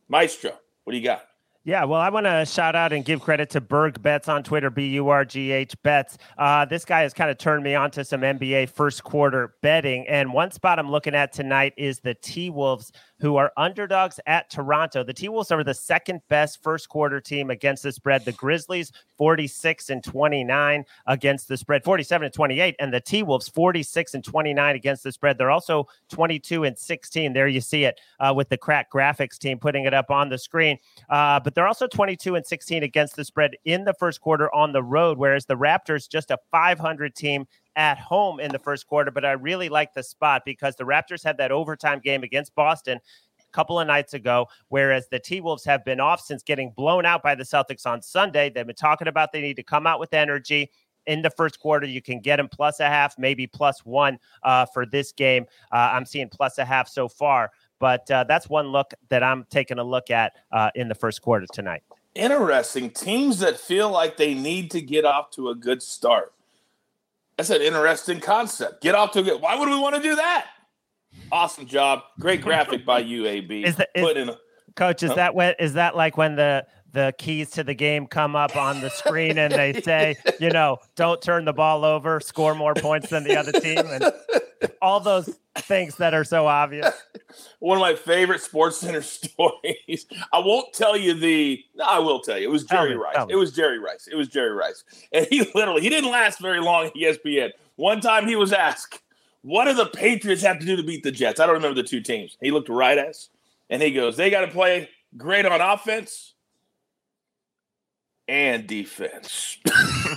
Maestro, 0.07 0.51
what 0.83 0.91
do 0.91 0.97
you 0.97 1.03
got? 1.03 1.25
Yeah, 1.65 1.85
well, 1.85 2.01
I 2.01 2.09
want 2.09 2.25
to 2.25 2.45
shout 2.45 2.75
out 2.75 2.91
and 2.91 3.05
give 3.05 3.21
credit 3.21 3.49
to 3.51 3.61
Burgh 3.61 4.01
Bets 4.01 4.27
on 4.27 4.43
Twitter, 4.43 4.69
B 4.69 4.89
U 4.89 5.07
R 5.07 5.23
G 5.23 5.53
H 5.53 5.81
Bets. 5.81 6.17
Uh, 6.37 6.65
this 6.65 6.83
guy 6.83 7.03
has 7.03 7.13
kind 7.13 7.31
of 7.31 7.37
turned 7.37 7.63
me 7.63 7.73
on 7.73 7.89
to 7.91 8.03
some 8.03 8.19
NBA 8.19 8.69
first 8.69 9.05
quarter 9.05 9.55
betting. 9.61 10.05
And 10.09 10.33
one 10.33 10.51
spot 10.51 10.77
I'm 10.77 10.91
looking 10.91 11.15
at 11.15 11.31
tonight 11.31 11.73
is 11.77 11.99
the 11.99 12.15
T 12.15 12.49
Wolves 12.49 12.91
who 13.19 13.35
are 13.37 13.51
underdogs 13.57 14.19
at 14.25 14.49
Toronto. 14.49 15.03
The 15.03 15.13
T 15.13 15.29
Wolves 15.29 15.51
are 15.51 15.63
the 15.63 15.73
second 15.73 16.21
best 16.29 16.61
first 16.61 16.89
quarter 16.89 17.21
team 17.21 17.49
against 17.49 17.83
the 17.83 17.91
spread. 17.91 18.25
The 18.25 18.31
Grizzlies 18.33 18.91
46 19.17 19.89
and 19.89 20.03
29 20.03 20.85
against 21.07 21.47
the 21.47 21.57
spread, 21.57 21.83
47 21.83 22.25
and 22.25 22.33
28, 22.33 22.75
and 22.79 22.93
the 22.93 22.99
T 22.99 23.23
Wolves 23.23 23.47
46 23.47 24.13
and 24.15 24.23
29 24.23 24.75
against 24.75 25.03
the 25.03 25.11
spread. 25.11 25.37
They're 25.37 25.51
also 25.51 25.87
22 26.09 26.63
and 26.65 26.77
16. 26.77 27.33
There 27.33 27.47
you 27.47 27.61
see 27.61 27.85
it 27.85 27.99
uh, 28.19 28.33
with 28.35 28.49
the 28.49 28.57
crack 28.57 28.91
graphics 28.91 29.37
team 29.37 29.59
putting 29.59 29.85
it 29.85 29.93
up 29.93 30.11
on 30.11 30.29
the 30.29 30.37
screen. 30.37 30.77
Uh, 31.09 31.39
but 31.39 31.55
they're 31.55 31.67
also 31.67 31.87
22 31.87 32.35
and 32.35 32.45
16 32.45 32.83
against 32.83 33.15
the 33.15 33.23
spread 33.23 33.51
in 33.65 33.83
the 33.83 33.93
first 33.93 34.21
quarter 34.21 34.53
on 34.53 34.71
the 34.71 34.83
road, 34.83 35.17
whereas 35.17 35.45
the 35.45 35.55
Raptors 35.55 36.09
just 36.09 36.31
a 36.31 36.37
500 36.51 37.15
team 37.15 37.47
at 37.75 37.97
home 37.97 38.39
in 38.39 38.51
the 38.51 38.59
first 38.59 38.87
quarter, 38.87 39.11
but 39.11 39.25
I 39.25 39.31
really 39.31 39.69
like 39.69 39.93
the 39.93 40.03
spot 40.03 40.43
because 40.45 40.75
the 40.75 40.83
Raptors 40.83 41.23
had 41.23 41.37
that 41.37 41.51
overtime 41.51 41.99
game 41.99 42.23
against 42.23 42.53
Boston 42.55 42.99
a 43.39 43.43
couple 43.51 43.79
of 43.79 43.87
nights 43.87 44.13
ago, 44.13 44.47
whereas 44.69 45.07
the 45.09 45.19
T 45.19 45.41
Wolves 45.41 45.65
have 45.65 45.83
been 45.85 45.99
off 45.99 46.21
since 46.21 46.43
getting 46.43 46.71
blown 46.71 47.05
out 47.05 47.23
by 47.23 47.35
the 47.35 47.43
Celtics 47.43 47.85
on 47.85 48.01
Sunday. 48.01 48.49
They've 48.49 48.65
been 48.65 48.75
talking 48.75 49.07
about 49.07 49.31
they 49.31 49.41
need 49.41 49.55
to 49.55 49.63
come 49.63 49.87
out 49.87 49.99
with 49.99 50.13
energy. 50.13 50.69
In 51.05 51.21
the 51.21 51.29
first 51.31 51.59
quarter, 51.59 51.85
you 51.85 52.01
can 52.01 52.21
get 52.21 52.37
them 52.37 52.47
plus 52.47 52.79
a 52.79 52.87
half, 52.87 53.19
maybe 53.19 53.45
plus 53.45 53.83
one 53.83 54.19
uh, 54.43 54.65
for 54.67 54.85
this 54.85 55.11
game. 55.11 55.45
Uh, 55.69 55.91
I'm 55.91 56.05
seeing 56.05 56.29
plus 56.29 56.57
a 56.59 56.65
half 56.65 56.87
so 56.87 57.09
far, 57.09 57.51
but 57.79 58.09
uh, 58.09 58.23
that's 58.23 58.47
one 58.47 58.67
look 58.67 58.93
that 59.09 59.21
I'm 59.21 59.45
taking 59.49 59.79
a 59.79 59.83
look 59.83 60.09
at 60.09 60.31
uh, 60.53 60.71
in 60.75 60.87
the 60.87 60.95
first 60.95 61.21
quarter 61.21 61.45
tonight. 61.51 61.83
Interesting. 62.15 62.89
Teams 62.89 63.39
that 63.39 63.59
feel 63.59 63.89
like 63.89 64.15
they 64.15 64.33
need 64.33 64.71
to 64.71 64.81
get 64.81 65.03
off 65.03 65.31
to 65.31 65.49
a 65.49 65.55
good 65.55 65.83
start 65.83 66.31
that's 67.37 67.49
an 67.49 67.61
interesting 67.61 68.19
concept. 68.19 68.81
Get 68.81 68.95
off 68.95 69.11
to 69.11 69.19
a 69.19 69.23
good. 69.23 69.41
Why 69.41 69.55
would 69.55 69.69
we 69.69 69.79
want 69.79 69.95
to 69.95 70.01
do 70.01 70.15
that? 70.15 70.47
Awesome 71.31 71.65
job. 71.65 72.01
Great 72.19 72.41
graphic 72.41 72.85
by 72.85 73.03
UAB. 73.03 73.65
Is 73.65 73.75
that, 73.77 73.89
Put 73.95 74.17
in 74.17 74.29
a, 74.29 74.37
coach, 74.75 75.03
is 75.03 75.09
huh? 75.09 75.15
that 75.15 75.35
what 75.35 75.55
is 75.59 75.73
that 75.73 75.95
like 75.95 76.17
when 76.17 76.35
the 76.35 76.65
the 76.91 77.13
keys 77.17 77.49
to 77.51 77.63
the 77.63 77.73
game 77.73 78.05
come 78.05 78.35
up 78.35 78.55
on 78.55 78.79
the 78.81 78.89
screen 78.89 79.37
and 79.37 79.51
they 79.53 79.73
say, 79.81 80.15
you 80.39 80.49
know, 80.49 80.77
don't 80.95 81.21
turn 81.21 81.45
the 81.45 81.53
ball 81.53 81.83
over, 81.83 82.19
score 82.19 82.53
more 82.53 82.75
points 82.75 83.09
than 83.09 83.23
the 83.23 83.35
other 83.35 83.51
team, 83.51 83.79
and 83.79 84.11
all 84.83 84.99
those 84.99 85.29
things 85.59 85.95
that 85.95 86.13
are 86.13 86.25
so 86.25 86.45
obvious. 86.45 86.93
One 87.59 87.77
of 87.77 87.81
my 87.81 87.95
favorite 87.95 88.41
Sports 88.41 88.77
Center 88.77 89.01
stories. 89.01 90.05
I 90.31 90.39
won't 90.39 90.73
tell 90.73 90.97
you 90.97 91.13
the. 91.13 91.63
No, 91.75 91.85
I 91.85 91.99
will 91.99 92.19
tell 92.19 92.37
you. 92.37 92.49
It 92.49 92.51
was 92.51 92.65
Jerry 92.65 92.89
me, 92.89 92.95
Rice. 92.95 93.25
It 93.29 93.35
was 93.35 93.53
Jerry 93.53 93.79
Rice. 93.79 94.07
It 94.11 94.15
was 94.15 94.27
Jerry 94.27 94.51
Rice, 94.51 94.83
and 95.11 95.25
he 95.29 95.49
literally 95.55 95.81
he 95.81 95.89
didn't 95.89 96.11
last 96.11 96.39
very 96.39 96.59
long 96.59 96.87
at 96.87 96.95
ESPN. 96.95 97.51
One 97.77 98.01
time 98.01 98.27
he 98.27 98.35
was 98.35 98.51
asked, 98.51 99.01
"What 99.41 99.65
do 99.65 99.73
the 99.73 99.85
Patriots 99.87 100.43
have 100.43 100.59
to 100.59 100.65
do 100.65 100.75
to 100.75 100.83
beat 100.83 101.03
the 101.03 101.11
Jets?" 101.11 101.39
I 101.39 101.45
don't 101.45 101.55
remember 101.55 101.81
the 101.81 101.87
two 101.87 102.01
teams. 102.01 102.37
He 102.41 102.51
looked 102.51 102.69
right 102.69 102.97
at 102.97 103.07
us, 103.07 103.29
and 103.69 103.81
he 103.81 103.91
goes, 103.91 104.17
"They 104.17 104.29
got 104.29 104.41
to 104.41 104.51
play 104.51 104.89
great 105.17 105.45
on 105.45 105.61
offense." 105.61 106.31
and 108.25 108.65
defense. 108.67 109.57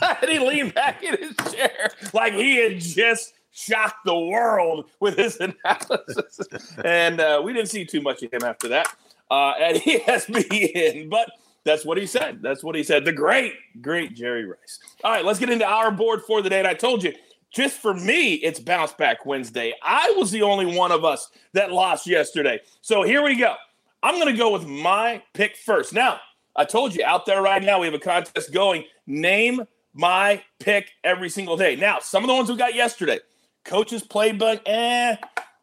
and 0.01 0.31
he 0.31 0.39
leaned 0.39 0.73
back 0.73 1.03
in 1.03 1.17
his 1.17 1.35
chair 1.53 1.91
like 2.13 2.35
he 2.35 2.55
had 2.55 2.81
just 2.81 3.35
shocked 3.57 4.05
the 4.05 4.17
world 4.17 4.91
with 5.01 5.17
his 5.17 5.37
analysis. 5.41 6.41
and 6.85 7.21
uh, 7.21 7.41
we 7.43 7.53
didn't 7.53 7.71
see 7.71 7.85
too 7.85 8.01
much 8.01 8.23
of 8.23 8.33
him 8.33 8.45
after 8.45 8.69
that 8.69 8.95
uh, 9.31 9.53
at 9.59 9.77
ESPN, 9.83 11.09
but 11.09 11.31
that's 11.65 11.85
what 11.85 11.99
he 11.99 12.07
said. 12.07 12.41
That's 12.43 12.63
what 12.63 12.77
he 12.77 12.83
said. 12.85 13.05
The 13.05 13.13
great, 13.13 13.55
great 13.81 14.15
Jerry 14.15 14.45
Rice. 14.45 14.79
All 15.03 15.11
right, 15.11 15.25
let's 15.25 15.39
get 15.41 15.51
into 15.51 15.65
our 15.65 15.91
board 15.91 16.23
for 16.23 16.43
the 16.43 16.51
day. 16.51 16.59
And 16.59 16.69
I 16.69 16.75
told 16.75 17.03
you, 17.03 17.13
just 17.51 17.79
for 17.79 17.95
me, 17.95 18.35
it's 18.35 18.61
bounce 18.61 18.93
back 18.93 19.25
Wednesday. 19.25 19.73
I 19.83 20.13
was 20.17 20.31
the 20.31 20.43
only 20.43 20.77
one 20.77 20.93
of 20.93 21.05
us 21.05 21.31
that 21.55 21.73
lost 21.73 22.07
yesterday. 22.07 22.61
So 22.83 23.03
here 23.03 23.23
we 23.23 23.35
go. 23.37 23.55
I'm 24.03 24.15
going 24.21 24.33
to 24.33 24.39
go 24.39 24.53
with 24.53 24.67
my 24.67 25.23
pick 25.33 25.57
first. 25.57 25.93
Now, 25.93 26.21
I 26.55 26.65
told 26.65 26.95
you 26.95 27.05
out 27.05 27.27
there 27.27 27.43
right 27.43 27.63
now, 27.63 27.81
we 27.81 27.87
have 27.87 27.95
a 27.95 27.99
contest 27.99 28.53
going. 28.53 28.85
Name 29.07 29.67
my 29.95 30.43
pick 30.61 30.91
every 31.03 31.29
single 31.29 31.57
day. 31.57 31.75
Now, 31.75 31.99
some 32.01 32.23
of 32.23 32.29
the 32.29 32.35
ones 32.35 32.49
we 32.49 32.57
got 32.57 32.75
yesterday, 32.75 33.19
coaches 33.67 34.03
playbook, 34.03 34.63
eh. 34.65 35.17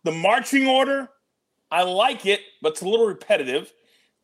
The 0.04 0.12
marching 0.12 0.68
order, 0.68 1.10
I 1.72 1.84
like 1.84 2.26
it, 2.26 2.42
but 2.62 2.74
it's 2.74 2.82
a 2.82 2.88
little 2.88 3.08
repetitive. 3.08 3.74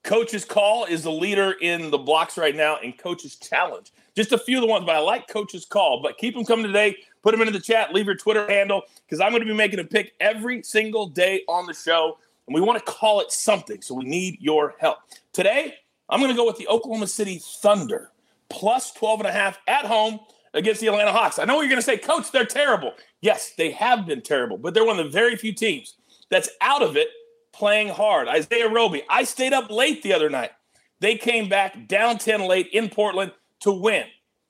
Coach's 0.03 0.45
call 0.45 0.85
is 0.85 1.03
the 1.03 1.11
leader 1.11 1.53
in 1.53 1.89
the 1.89 1.97
blocks 1.97 2.37
right 2.37 2.55
now, 2.55 2.77
and 2.83 2.97
coach's 2.97 3.35
challenge. 3.35 3.91
Just 4.15 4.31
a 4.31 4.37
few 4.37 4.57
of 4.57 4.61
the 4.61 4.67
ones, 4.67 4.85
but 4.85 4.95
I 4.95 4.99
like 4.99 5.27
coach's 5.27 5.65
call. 5.65 6.01
But 6.01 6.17
keep 6.17 6.35
them 6.35 6.45
coming 6.45 6.65
today. 6.65 6.97
Put 7.23 7.31
them 7.31 7.41
into 7.41 7.53
the 7.53 7.59
chat. 7.59 7.93
Leave 7.93 8.05
your 8.05 8.15
Twitter 8.15 8.45
handle 8.47 8.83
because 9.05 9.19
I'm 9.19 9.31
going 9.31 9.41
to 9.41 9.47
be 9.47 9.53
making 9.53 9.79
a 9.79 9.83
pick 9.83 10.13
every 10.19 10.61
single 10.63 11.07
day 11.07 11.41
on 11.47 11.65
the 11.65 11.73
show. 11.73 12.17
And 12.47 12.55
we 12.55 12.61
want 12.61 12.79
to 12.79 12.91
call 12.91 13.21
it 13.21 13.31
something. 13.31 13.81
So 13.81 13.93
we 13.93 14.05
need 14.05 14.37
your 14.41 14.75
help. 14.79 14.99
Today, 15.33 15.75
I'm 16.09 16.19
going 16.19 16.31
to 16.31 16.37
go 16.37 16.45
with 16.45 16.57
the 16.57 16.67
Oklahoma 16.67 17.07
City 17.07 17.39
Thunder 17.41 18.11
plus 18.49 18.91
12 18.93 19.21
and 19.21 19.29
a 19.29 19.31
half 19.31 19.59
at 19.67 19.85
home 19.85 20.19
against 20.53 20.81
the 20.81 20.87
Atlanta 20.87 21.11
Hawks. 21.11 21.39
I 21.39 21.45
know 21.45 21.55
what 21.55 21.61
you're 21.61 21.69
going 21.69 21.81
to 21.81 21.85
say, 21.85 21.97
Coach, 21.97 22.31
they're 22.31 22.45
terrible. 22.45 22.93
Yes, 23.21 23.53
they 23.57 23.71
have 23.71 24.05
been 24.05 24.21
terrible, 24.21 24.57
but 24.57 24.73
they're 24.73 24.85
one 24.85 24.99
of 24.99 25.05
the 25.05 25.11
very 25.11 25.35
few 25.35 25.53
teams 25.53 25.95
that's 26.29 26.49
out 26.61 26.81
of 26.81 26.95
it 26.97 27.09
playing 27.53 27.89
hard. 27.89 28.27
Isaiah 28.27 28.69
Roby, 28.69 29.03
I 29.09 29.23
stayed 29.23 29.53
up 29.53 29.69
late 29.69 30.03
the 30.03 30.13
other 30.13 30.29
night. 30.29 30.51
They 30.99 31.15
came 31.15 31.49
back 31.49 31.87
down 31.87 32.17
10 32.17 32.41
late 32.47 32.69
in 32.71 32.89
Portland 32.89 33.31
to 33.61 33.71
win. 33.71 34.05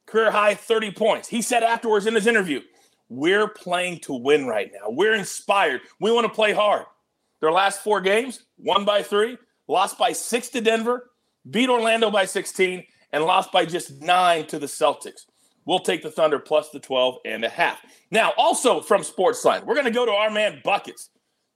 Career 0.05 0.31
high 0.31 0.55
30 0.55 0.91
points. 0.91 1.27
He 1.27 1.41
said 1.41 1.63
afterwards 1.63 2.07
in 2.07 2.15
his 2.15 2.27
interview, 2.27 2.61
We're 3.09 3.47
playing 3.47 3.99
to 4.01 4.13
win 4.13 4.47
right 4.47 4.71
now. 4.73 4.89
We're 4.89 5.13
inspired. 5.13 5.81
We 5.99 6.11
want 6.11 6.25
to 6.25 6.33
play 6.33 6.53
hard. 6.53 6.85
Their 7.41 7.51
last 7.51 7.83
four 7.83 8.01
games, 8.01 8.43
won 8.57 8.85
by 8.85 9.03
three, 9.03 9.37
lost 9.67 9.97
by 9.97 10.11
six 10.11 10.49
to 10.49 10.61
Denver, 10.61 11.09
beat 11.49 11.69
Orlando 11.69 12.11
by 12.11 12.25
16, 12.25 12.83
and 13.11 13.23
lost 13.23 13.51
by 13.51 13.65
just 13.65 14.01
nine 14.01 14.45
to 14.47 14.59
the 14.59 14.65
Celtics. 14.65 15.25
We'll 15.65 15.79
take 15.79 16.01
the 16.01 16.11
Thunder 16.11 16.39
plus 16.39 16.69
the 16.69 16.79
12 16.79 17.17
and 17.25 17.43
a 17.43 17.49
half. 17.49 17.79
Now, 18.11 18.33
also 18.37 18.81
from 18.81 19.01
Sportsline, 19.01 19.65
we're 19.65 19.75
going 19.75 19.85
to 19.85 19.91
go 19.91 20.05
to 20.05 20.11
our 20.11 20.29
man 20.29 20.61
Buckets. 20.63 21.09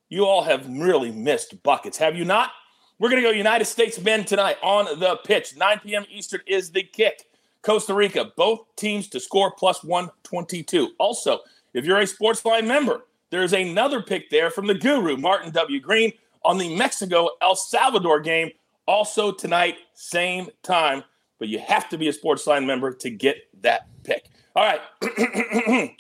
You 0.10 0.26
all 0.26 0.44
have 0.44 0.68
really 0.68 1.12
missed 1.12 1.62
Buckets, 1.64 1.98
have 1.98 2.16
you 2.16 2.26
not? 2.26 2.52
We're 3.00 3.10
going 3.10 3.22
to 3.22 3.28
go 3.28 3.34
United 3.34 3.66
States 3.66 4.00
men 4.00 4.24
tonight 4.24 4.58
on 4.62 5.00
the 5.00 5.18
pitch. 5.26 5.56
9 5.58 5.80
p.m. 5.84 6.06
Eastern 6.12 6.42
is 6.46 6.72
the 6.72 6.84
kick. 6.84 7.24
Costa 7.64 7.94
Rica, 7.94 8.32
both 8.38 8.68
teams 8.76 9.08
to 9.10 9.20
score 9.20 9.52
plus 9.52 9.84
122. 9.84 10.90
Also, 11.00 11.40
if 11.74 11.86
you're 11.86 12.00
a 12.00 12.04
Sportsline 12.04 12.68
member, 12.68 13.06
there's 13.32 13.54
another 13.54 14.02
pick 14.02 14.30
there 14.30 14.52
from 14.52 14.68
the 14.68 14.76
guru, 14.76 15.18
Martin 15.18 15.52
W. 15.52 15.80
Green, 15.80 16.14
on 16.46 16.58
the 16.58 16.76
Mexico 16.76 17.30
El 17.42 17.56
Salvador 17.56 18.20
game, 18.20 18.52
also 18.86 19.32
tonight, 19.32 19.78
same 19.94 20.50
time. 20.62 21.04
But 21.40 21.48
you 21.50 21.60
have 21.60 21.90
to 21.90 21.98
be 21.98 22.08
a 22.08 22.14
Sportsline 22.14 22.66
member 22.66 22.94
to 22.94 23.10
get 23.10 23.38
that 23.62 23.88
pick. 24.04 24.30
All 24.56 24.64
right. 24.64 24.82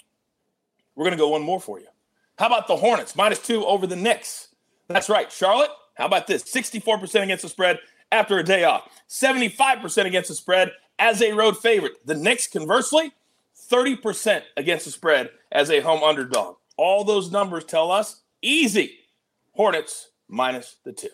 We're 0.95 1.05
going 1.05 1.11
to 1.11 1.17
go 1.17 1.29
one 1.29 1.41
more 1.41 1.59
for 1.59 1.79
you. 1.79 1.87
How 2.37 2.47
about 2.47 2.67
the 2.67 2.75
Hornets? 2.75 3.15
Minus 3.15 3.39
two 3.39 3.65
over 3.65 3.87
the 3.87 3.95
Knicks. 3.95 4.49
That's 4.87 5.09
right. 5.09 5.31
Charlotte, 5.31 5.71
how 5.95 6.05
about 6.05 6.27
this? 6.27 6.43
64% 6.43 7.23
against 7.23 7.43
the 7.43 7.49
spread 7.49 7.79
after 8.11 8.37
a 8.37 8.43
day 8.43 8.63
off, 8.63 8.89
75% 9.09 10.05
against 10.05 10.29
the 10.29 10.35
spread 10.35 10.71
as 10.99 11.21
a 11.21 11.33
road 11.33 11.57
favorite. 11.57 12.05
The 12.05 12.15
Knicks, 12.15 12.47
conversely, 12.47 13.11
30% 13.71 14.43
against 14.55 14.85
the 14.85 14.91
spread 14.91 15.31
as 15.51 15.71
a 15.71 15.79
home 15.79 16.03
underdog. 16.03 16.57
All 16.77 17.03
those 17.03 17.31
numbers 17.31 17.63
tell 17.63 17.91
us 17.91 18.21
easy. 18.41 18.99
Hornets 19.53 20.11
minus 20.27 20.77
the 20.83 20.93
two. 20.93 21.09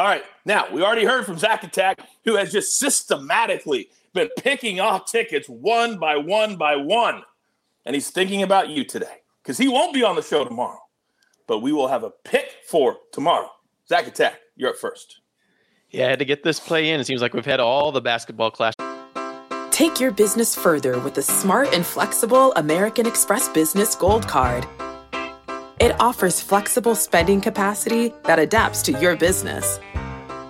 All 0.00 0.06
right. 0.06 0.24
Now, 0.46 0.64
we 0.72 0.82
already 0.82 1.04
heard 1.04 1.26
from 1.26 1.36
Zack 1.36 1.62
Attack, 1.62 2.00
who 2.24 2.36
has 2.36 2.50
just 2.50 2.78
systematically 2.78 3.90
been 4.14 4.30
picking 4.38 4.80
off 4.80 5.04
tickets 5.04 5.46
one 5.46 5.98
by 5.98 6.16
one 6.16 6.56
by 6.56 6.74
one. 6.76 7.22
And 7.84 7.94
he's 7.94 8.08
thinking 8.08 8.42
about 8.42 8.70
you 8.70 8.82
today 8.82 9.18
because 9.42 9.58
he 9.58 9.68
won't 9.68 9.92
be 9.92 10.02
on 10.02 10.16
the 10.16 10.22
show 10.22 10.42
tomorrow, 10.42 10.80
but 11.46 11.58
we 11.58 11.70
will 11.70 11.88
have 11.88 12.02
a 12.02 12.08
pick 12.08 12.48
for 12.66 12.96
tomorrow. 13.12 13.50
Zack 13.90 14.06
Attack, 14.06 14.40
you're 14.56 14.70
up 14.70 14.76
first. 14.76 15.20
Yeah, 15.90 16.06
I 16.06 16.08
had 16.08 16.18
to 16.20 16.24
get 16.24 16.44
this 16.44 16.58
play 16.58 16.88
in. 16.88 16.98
It 16.98 17.04
seems 17.04 17.20
like 17.20 17.34
we've 17.34 17.44
had 17.44 17.60
all 17.60 17.92
the 17.92 18.00
basketball 18.00 18.50
class. 18.50 18.72
Take 19.70 20.00
your 20.00 20.12
business 20.12 20.54
further 20.54 20.98
with 21.00 21.12
the 21.12 21.22
smart 21.22 21.74
and 21.74 21.84
flexible 21.84 22.54
American 22.54 23.04
Express 23.04 23.50
Business 23.50 23.96
Gold 23.96 24.26
Card. 24.26 24.66
It 25.78 25.98
offers 26.00 26.40
flexible 26.40 26.94
spending 26.94 27.40
capacity 27.42 28.14
that 28.24 28.38
adapts 28.38 28.80
to 28.82 28.92
your 28.92 29.16
business. 29.16 29.78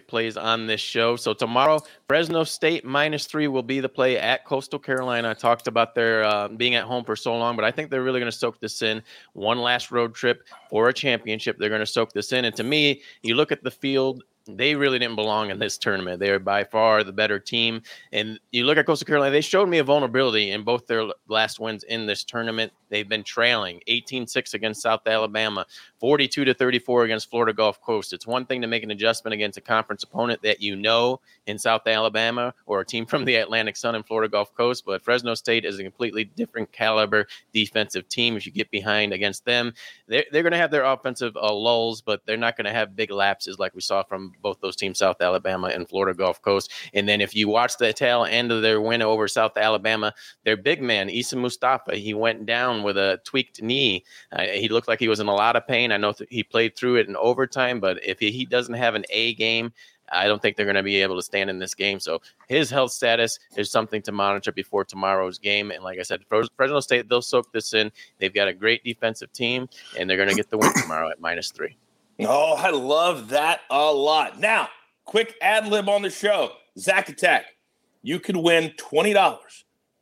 plays 0.00 0.36
on 0.36 0.66
this 0.66 0.80
show. 0.80 1.16
So 1.16 1.32
tomorrow, 1.34 1.80
Fresno 2.08 2.44
State 2.44 2.84
minus 2.84 3.26
three 3.26 3.48
will 3.48 3.62
be 3.62 3.80
the 3.80 3.88
play 3.88 4.18
at 4.18 4.44
Coastal 4.44 4.78
Carolina. 4.78 5.30
I 5.30 5.34
talked 5.34 5.66
about 5.66 5.94
their 5.94 6.24
uh, 6.24 6.48
being 6.48 6.74
at 6.74 6.84
home 6.84 7.04
for 7.04 7.16
so 7.16 7.36
long, 7.36 7.56
but 7.56 7.64
I 7.64 7.70
think 7.70 7.90
they're 7.90 8.02
really 8.02 8.20
going 8.20 8.30
to 8.30 8.36
soak 8.36 8.60
this 8.60 8.82
in. 8.82 9.02
One 9.32 9.58
last 9.58 9.90
road 9.90 10.14
trip 10.14 10.42
for 10.70 10.88
a 10.88 10.92
championship. 10.92 11.58
They're 11.58 11.68
going 11.68 11.80
to 11.80 11.86
soak 11.86 12.12
this 12.12 12.32
in. 12.32 12.44
And 12.44 12.54
to 12.56 12.64
me, 12.64 13.02
you 13.22 13.34
look 13.34 13.52
at 13.52 13.62
the 13.62 13.70
field 13.70 14.22
they 14.46 14.74
really 14.74 14.98
didn't 14.98 15.16
belong 15.16 15.50
in 15.50 15.58
this 15.58 15.78
tournament. 15.78 16.20
They 16.20 16.30
are 16.30 16.38
by 16.38 16.64
far 16.64 17.04
the 17.04 17.12
better 17.12 17.38
team. 17.38 17.82
And 18.12 18.38
you 18.50 18.64
look 18.64 18.78
at 18.78 18.86
Coastal 18.86 19.06
Carolina, 19.06 19.32
they 19.32 19.40
showed 19.40 19.68
me 19.68 19.78
a 19.78 19.84
vulnerability 19.84 20.50
in 20.50 20.62
both 20.62 20.86
their 20.86 21.04
last 21.28 21.60
wins 21.60 21.84
in 21.84 22.06
this 22.06 22.24
tournament. 22.24 22.72
They've 22.88 23.08
been 23.08 23.24
trailing 23.24 23.80
18 23.86 24.26
6 24.26 24.54
against 24.54 24.82
South 24.82 25.06
Alabama, 25.06 25.64
42 25.98 26.44
to 26.44 26.54
34 26.54 27.04
against 27.04 27.30
Florida 27.30 27.54
Gulf 27.54 27.80
Coast. 27.80 28.12
It's 28.12 28.26
one 28.26 28.44
thing 28.44 28.60
to 28.60 28.66
make 28.66 28.82
an 28.82 28.90
adjustment 28.90 29.32
against 29.32 29.56
a 29.56 29.62
conference 29.62 30.02
opponent 30.02 30.42
that 30.42 30.60
you 30.60 30.76
know 30.76 31.20
in 31.46 31.58
South 31.58 31.86
Alabama 31.86 32.52
or 32.66 32.80
a 32.80 32.84
team 32.84 33.06
from 33.12 33.24
the 33.24 33.36
Atlantic 33.36 33.76
Sun 33.76 33.94
and 33.94 34.06
Florida 34.06 34.30
Gulf 34.30 34.54
Coast, 34.54 34.84
but 34.84 35.02
Fresno 35.02 35.34
State 35.34 35.64
is 35.64 35.78
a 35.78 35.82
completely 35.82 36.24
different 36.24 36.70
caliber 36.70 37.26
defensive 37.54 38.08
team. 38.08 38.36
If 38.36 38.44
you 38.44 38.52
get 38.52 38.70
behind 38.70 39.12
against 39.12 39.46
them, 39.46 39.72
they're, 40.06 40.24
they're 40.30 40.42
going 40.42 40.52
to 40.52 40.58
have 40.58 40.70
their 40.70 40.84
offensive 40.84 41.36
uh, 41.36 41.54
lulls, 41.54 42.02
but 42.02 42.26
they're 42.26 42.36
not 42.36 42.56
going 42.56 42.66
to 42.66 42.72
have 42.72 42.94
big 42.94 43.10
lapses 43.10 43.58
like 43.58 43.74
we 43.74 43.80
saw 43.80 44.02
from 44.02 44.31
both 44.40 44.60
those 44.60 44.76
teams, 44.76 44.98
South 44.98 45.20
Alabama 45.20 45.68
and 45.68 45.88
Florida 45.88 46.16
Gulf 46.16 46.40
Coast. 46.42 46.70
And 46.94 47.08
then 47.08 47.20
if 47.20 47.34
you 47.34 47.48
watch 47.48 47.76
the 47.76 47.92
tail 47.92 48.24
end 48.24 48.52
of 48.52 48.62
their 48.62 48.80
win 48.80 49.02
over 49.02 49.28
South 49.28 49.56
Alabama, 49.56 50.14
their 50.44 50.56
big 50.56 50.80
man, 50.82 51.08
Essam 51.08 51.40
Mostafa, 51.40 51.94
he 51.94 52.14
went 52.14 52.46
down 52.46 52.82
with 52.82 52.96
a 52.96 53.20
tweaked 53.24 53.62
knee. 53.62 54.04
Uh, 54.32 54.42
he 54.42 54.68
looked 54.68 54.88
like 54.88 55.00
he 55.00 55.08
was 55.08 55.20
in 55.20 55.28
a 55.28 55.34
lot 55.34 55.56
of 55.56 55.66
pain. 55.66 55.92
I 55.92 55.96
know 55.96 56.12
th- 56.12 56.30
he 56.30 56.42
played 56.42 56.76
through 56.76 56.96
it 56.96 57.08
in 57.08 57.16
overtime, 57.16 57.80
but 57.80 58.04
if 58.04 58.18
he, 58.18 58.30
he 58.30 58.44
doesn't 58.44 58.74
have 58.74 58.94
an 58.94 59.04
A 59.10 59.34
game, 59.34 59.72
I 60.12 60.28
don't 60.28 60.42
think 60.42 60.56
they're 60.56 60.66
going 60.66 60.76
to 60.76 60.82
be 60.82 61.00
able 61.00 61.16
to 61.16 61.22
stand 61.22 61.48
in 61.48 61.58
this 61.58 61.74
game. 61.74 61.98
So 61.98 62.20
his 62.48 62.70
health 62.70 62.92
status 62.92 63.38
is 63.56 63.70
something 63.70 64.02
to 64.02 64.12
monitor 64.12 64.52
before 64.52 64.84
tomorrow's 64.84 65.38
game. 65.38 65.70
And 65.70 65.82
like 65.82 65.98
I 65.98 66.02
said, 66.02 66.20
Fresno 66.28 66.80
State, 66.80 67.08
they'll 67.08 67.22
soak 67.22 67.50
this 67.52 67.72
in. 67.72 67.90
They've 68.18 68.34
got 68.34 68.48
a 68.48 68.52
great 68.52 68.84
defensive 68.84 69.32
team, 69.32 69.68
and 69.98 70.08
they're 70.08 70.18
going 70.18 70.28
to 70.28 70.34
get 70.34 70.50
the 70.50 70.58
win 70.58 70.72
tomorrow 70.74 71.08
at 71.08 71.20
minus 71.20 71.50
three. 71.50 71.76
Oh, 72.20 72.54
I 72.54 72.70
love 72.70 73.28
that 73.30 73.60
a 73.70 73.92
lot. 73.92 74.38
Now, 74.38 74.68
quick 75.04 75.34
ad 75.40 75.66
lib 75.66 75.88
on 75.88 76.02
the 76.02 76.10
show. 76.10 76.52
Zack 76.78 77.08
Attack, 77.08 77.46
you 78.02 78.18
could 78.18 78.36
win 78.36 78.72
$20 78.76 79.40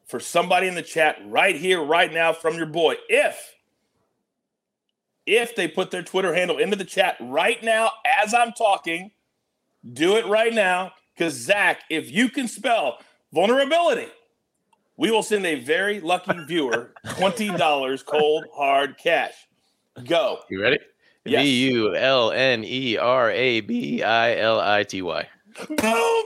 for 0.07 0.21
somebody 0.21 0.67
in 0.67 0.75
the 0.75 0.83
chat 0.83 1.17
right 1.26 1.57
here, 1.57 1.83
right 1.83 2.12
now 2.12 2.33
from 2.33 2.57
your 2.57 2.67
boy. 2.67 2.97
If 3.09 3.55
if 5.26 5.55
they 5.55 5.69
put 5.69 5.90
their 5.90 6.02
Twitter 6.02 6.35
handle 6.35 6.59
into 6.59 6.76
the 6.76 6.85
chat 6.85 7.17
right 7.21 7.62
now 7.62 7.93
as 8.21 8.35
I'm 8.35 8.52
talking, 8.52 9.12
do 9.93 10.17
it 10.17 10.26
right 10.26 10.52
now. 10.52 10.93
Because 11.14 11.35
Zack, 11.35 11.83
if 11.90 12.11
you 12.11 12.29
can 12.29 12.49
spell 12.49 12.99
vulnerability, 13.33 14.09
we 14.97 15.11
will 15.11 15.23
send 15.23 15.47
a 15.47 15.61
very 15.61 16.00
lucky 16.00 16.33
viewer 16.47 16.93
$20 17.07 18.05
cold 18.07 18.45
hard 18.55 18.97
cash. 18.99 19.35
Go. 20.07 20.40
You 20.49 20.62
ready? 20.62 20.79
V 21.27 21.71
U 21.71 21.95
L 21.95 22.33
N 22.33 22.65
E 22.65 22.97
R 22.97 23.31
A 23.31 23.61
B 23.61 24.03
I 24.03 24.37
L 24.37 24.61
I 24.61 24.85
T 24.85 25.03
Y. 25.03 25.27
Boom, 25.69 25.77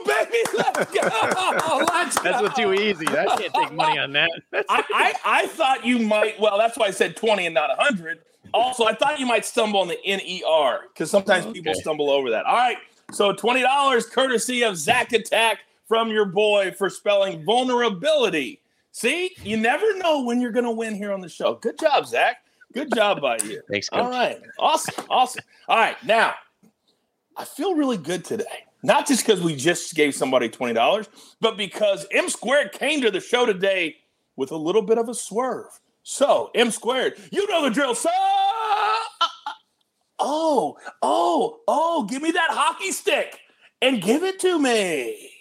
baby, 0.05 0.37
let's 0.55 0.93
go. 0.93 1.85
Let's 1.91 2.19
that's 2.23 2.41
go. 2.41 2.47
too 2.55 2.73
easy. 2.73 3.07
I 3.07 3.25
can't 3.25 3.53
take 3.53 3.73
money 3.73 3.99
on 3.99 4.13
that. 4.13 4.29
I, 4.53 4.83
I, 4.93 5.13
I, 5.25 5.47
thought 5.47 5.85
you 5.85 5.99
might. 5.99 6.39
Well, 6.39 6.57
that's 6.57 6.77
why 6.77 6.85
I 6.85 6.91
said 6.91 7.17
twenty 7.17 7.45
and 7.45 7.53
not 7.53 7.69
hundred. 7.77 8.19
Also, 8.53 8.85
I 8.85 8.93
thought 8.93 9.19
you 9.19 9.25
might 9.25 9.43
stumble 9.43 9.81
on 9.81 9.87
the 9.87 9.99
N 10.05 10.21
E 10.23 10.43
R 10.47 10.81
because 10.93 11.11
sometimes 11.11 11.45
okay. 11.45 11.53
people 11.53 11.73
stumble 11.75 12.09
over 12.09 12.29
that. 12.29 12.45
All 12.45 12.55
right, 12.55 12.77
so 13.11 13.33
twenty 13.33 13.61
dollars 13.61 14.05
courtesy 14.05 14.63
of 14.63 14.77
Zack 14.77 15.11
Attack 15.11 15.59
from 15.87 16.09
your 16.09 16.25
boy 16.25 16.71
for 16.77 16.89
spelling 16.89 17.43
vulnerability. 17.43 18.61
See, 18.91 19.35
you 19.43 19.57
never 19.57 19.97
know 19.97 20.23
when 20.23 20.39
you're 20.39 20.53
going 20.53 20.65
to 20.65 20.71
win 20.71 20.95
here 20.95 21.11
on 21.11 21.19
the 21.19 21.27
show. 21.27 21.55
Good 21.55 21.77
job, 21.77 22.07
Zack. 22.07 22.44
Good 22.75 22.93
job 22.93 23.21
by 23.21 23.37
you. 23.37 23.61
Thanks. 23.71 23.87
Coach. 23.87 24.01
All 24.01 24.09
right. 24.09 24.37
Awesome. 24.59 25.05
Awesome. 25.09 25.43
All 25.69 25.77
right. 25.77 25.95
Now, 26.03 26.35
I 27.37 27.45
feel 27.45 27.73
really 27.73 27.97
good 27.97 28.25
today. 28.25 28.65
Not 28.83 29.07
just 29.07 29.25
because 29.25 29.41
we 29.41 29.55
just 29.55 29.95
gave 29.95 30.13
somebody 30.13 30.49
$20, 30.49 31.07
but 31.39 31.55
because 31.57 32.05
M 32.11 32.29
Squared 32.29 32.73
came 32.73 33.01
to 33.01 33.09
the 33.09 33.21
show 33.21 33.45
today 33.45 33.95
with 34.35 34.51
a 34.51 34.57
little 34.57 34.81
bit 34.81 34.97
of 34.97 35.07
a 35.07 35.13
swerve. 35.13 35.79
So, 36.03 36.51
M 36.53 36.69
Squared, 36.69 37.17
you 37.31 37.49
know 37.49 37.63
the 37.63 37.69
drill. 37.69 37.95
So, 37.95 38.09
oh, 40.19 40.77
oh, 41.01 41.61
oh, 41.69 42.03
give 42.03 42.21
me 42.21 42.31
that 42.31 42.49
hockey 42.51 42.91
stick 42.91 43.39
and 43.81 44.01
give 44.01 44.21
it 44.23 44.39
to 44.41 44.59
me. 44.59 45.31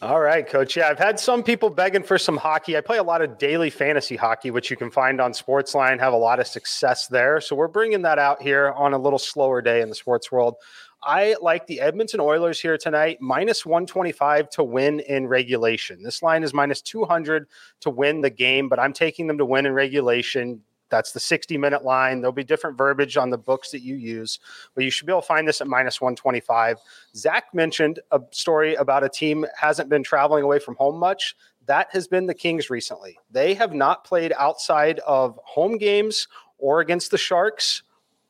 All 0.00 0.20
right, 0.20 0.46
coach. 0.46 0.76
Yeah, 0.76 0.86
I've 0.86 0.98
had 0.98 1.18
some 1.18 1.42
people 1.42 1.70
begging 1.70 2.04
for 2.04 2.18
some 2.18 2.36
hockey. 2.36 2.76
I 2.76 2.80
play 2.80 2.98
a 2.98 3.02
lot 3.02 3.20
of 3.20 3.36
daily 3.36 3.68
fantasy 3.68 4.14
hockey, 4.14 4.52
which 4.52 4.70
you 4.70 4.76
can 4.76 4.92
find 4.92 5.20
on 5.20 5.32
Sportsline, 5.32 5.98
have 5.98 6.12
a 6.12 6.16
lot 6.16 6.38
of 6.38 6.46
success 6.46 7.08
there. 7.08 7.40
So 7.40 7.56
we're 7.56 7.66
bringing 7.66 8.02
that 8.02 8.16
out 8.16 8.40
here 8.40 8.70
on 8.76 8.94
a 8.94 8.98
little 8.98 9.18
slower 9.18 9.60
day 9.60 9.80
in 9.80 9.88
the 9.88 9.96
sports 9.96 10.30
world. 10.30 10.54
I 11.02 11.34
like 11.42 11.66
the 11.66 11.80
Edmonton 11.80 12.20
Oilers 12.20 12.60
here 12.60 12.78
tonight, 12.78 13.18
minus 13.20 13.66
125 13.66 14.48
to 14.50 14.62
win 14.62 15.00
in 15.00 15.26
regulation. 15.26 16.00
This 16.00 16.22
line 16.22 16.44
is 16.44 16.54
minus 16.54 16.80
200 16.80 17.48
to 17.80 17.90
win 17.90 18.20
the 18.20 18.30
game, 18.30 18.68
but 18.68 18.78
I'm 18.78 18.92
taking 18.92 19.26
them 19.26 19.38
to 19.38 19.44
win 19.44 19.66
in 19.66 19.72
regulation. 19.72 20.62
That's 20.90 21.12
the 21.12 21.20
60 21.20 21.58
minute 21.58 21.84
line. 21.84 22.20
There'll 22.20 22.32
be 22.32 22.44
different 22.44 22.78
verbiage 22.78 23.16
on 23.16 23.30
the 23.30 23.38
books 23.38 23.70
that 23.70 23.82
you 23.82 23.96
use, 23.96 24.38
but 24.74 24.84
you 24.84 24.90
should 24.90 25.06
be 25.06 25.12
able 25.12 25.22
to 25.22 25.26
find 25.26 25.46
this 25.46 25.60
at 25.60 25.66
minus 25.66 26.00
125. 26.00 26.78
Zack 27.14 27.54
mentioned 27.54 28.00
a 28.10 28.20
story 28.30 28.74
about 28.74 29.04
a 29.04 29.08
team 29.08 29.46
hasn't 29.56 29.88
been 29.88 30.02
traveling 30.02 30.44
away 30.44 30.58
from 30.58 30.76
home 30.76 30.98
much. 30.98 31.34
That 31.66 31.88
has 31.92 32.08
been 32.08 32.26
the 32.26 32.34
Kings 32.34 32.70
recently. 32.70 33.18
They 33.30 33.54
have 33.54 33.74
not 33.74 34.04
played 34.04 34.32
outside 34.38 35.00
of 35.00 35.38
home 35.44 35.76
games 35.76 36.28
or 36.56 36.80
against 36.80 37.10
the 37.10 37.18
Sharks 37.18 37.82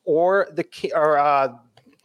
or 0.03 0.47
the 0.51 0.65
or 0.95 1.17
uh, 1.17 1.53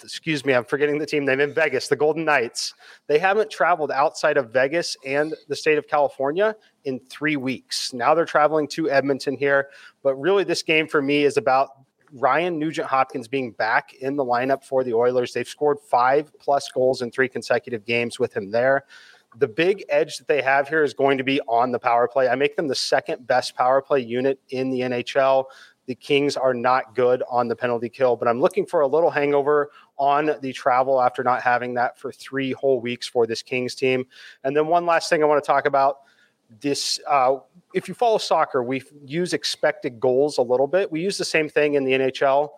excuse 0.04 0.44
me, 0.44 0.52
I'm 0.52 0.64
forgetting 0.64 0.98
the 0.98 1.06
team 1.06 1.24
name 1.24 1.40
in 1.40 1.54
Vegas, 1.54 1.88
the 1.88 1.96
Golden 1.96 2.24
Knights. 2.24 2.74
They 3.06 3.18
haven't 3.18 3.50
traveled 3.50 3.90
outside 3.90 4.36
of 4.36 4.50
Vegas 4.52 4.96
and 5.04 5.34
the 5.48 5.56
state 5.56 5.78
of 5.78 5.88
California 5.88 6.54
in 6.84 7.00
three 7.10 7.36
weeks. 7.36 7.92
Now 7.92 8.14
they're 8.14 8.24
traveling 8.24 8.68
to 8.68 8.90
Edmonton 8.90 9.36
here. 9.36 9.70
But 10.02 10.14
really, 10.16 10.44
this 10.44 10.62
game 10.62 10.86
for 10.86 11.00
me 11.00 11.24
is 11.24 11.36
about 11.36 11.70
Ryan 12.12 12.58
Nugent 12.58 12.86
Hopkins 12.86 13.26
being 13.26 13.52
back 13.52 13.94
in 13.94 14.14
the 14.14 14.24
lineup 14.24 14.62
for 14.62 14.84
the 14.84 14.94
Oilers. 14.94 15.32
They've 15.32 15.48
scored 15.48 15.78
five 15.80 16.30
plus 16.38 16.70
goals 16.70 17.02
in 17.02 17.10
three 17.10 17.28
consecutive 17.28 17.84
games 17.84 18.18
with 18.18 18.36
him 18.36 18.50
there. 18.50 18.84
The 19.38 19.48
big 19.48 19.84
edge 19.88 20.18
that 20.18 20.28
they 20.28 20.42
have 20.42 20.68
here 20.68 20.84
is 20.84 20.94
going 20.94 21.18
to 21.18 21.24
be 21.24 21.40
on 21.48 21.72
the 21.72 21.78
power 21.78 22.06
play. 22.06 22.28
I 22.28 22.36
make 22.36 22.54
them 22.54 22.68
the 22.68 22.74
second 22.76 23.26
best 23.26 23.56
power 23.56 23.82
play 23.82 23.98
unit 23.98 24.38
in 24.50 24.70
the 24.70 24.80
NHL 24.80 25.46
the 25.86 25.94
Kings 25.94 26.36
are 26.36 26.54
not 26.54 26.94
good 26.94 27.22
on 27.28 27.48
the 27.48 27.56
penalty 27.56 27.88
kill, 27.88 28.16
but 28.16 28.28
I'm 28.28 28.40
looking 28.40 28.66
for 28.66 28.80
a 28.80 28.86
little 28.86 29.10
hangover 29.10 29.70
on 29.96 30.30
the 30.40 30.52
travel 30.52 31.00
after 31.00 31.22
not 31.22 31.42
having 31.42 31.74
that 31.74 31.98
for 31.98 32.12
three 32.12 32.52
whole 32.52 32.80
weeks 32.80 33.06
for 33.06 33.26
this 33.26 33.42
Kings 33.42 33.74
team. 33.74 34.06
And 34.42 34.56
then 34.56 34.66
one 34.66 34.86
last 34.86 35.08
thing 35.08 35.22
I 35.22 35.26
want 35.26 35.42
to 35.42 35.46
talk 35.46 35.66
about 35.66 35.98
this 36.60 37.00
uh, 37.08 37.36
if 37.72 37.88
you 37.88 37.94
follow 37.94 38.18
soccer, 38.18 38.62
we 38.62 38.82
use 39.04 39.32
expected 39.32 39.98
goals 39.98 40.38
a 40.38 40.42
little 40.42 40.66
bit. 40.66 40.90
We 40.90 41.00
use 41.00 41.18
the 41.18 41.24
same 41.24 41.48
thing 41.48 41.74
in 41.74 41.84
the 41.84 41.92
NHL. 41.92 42.50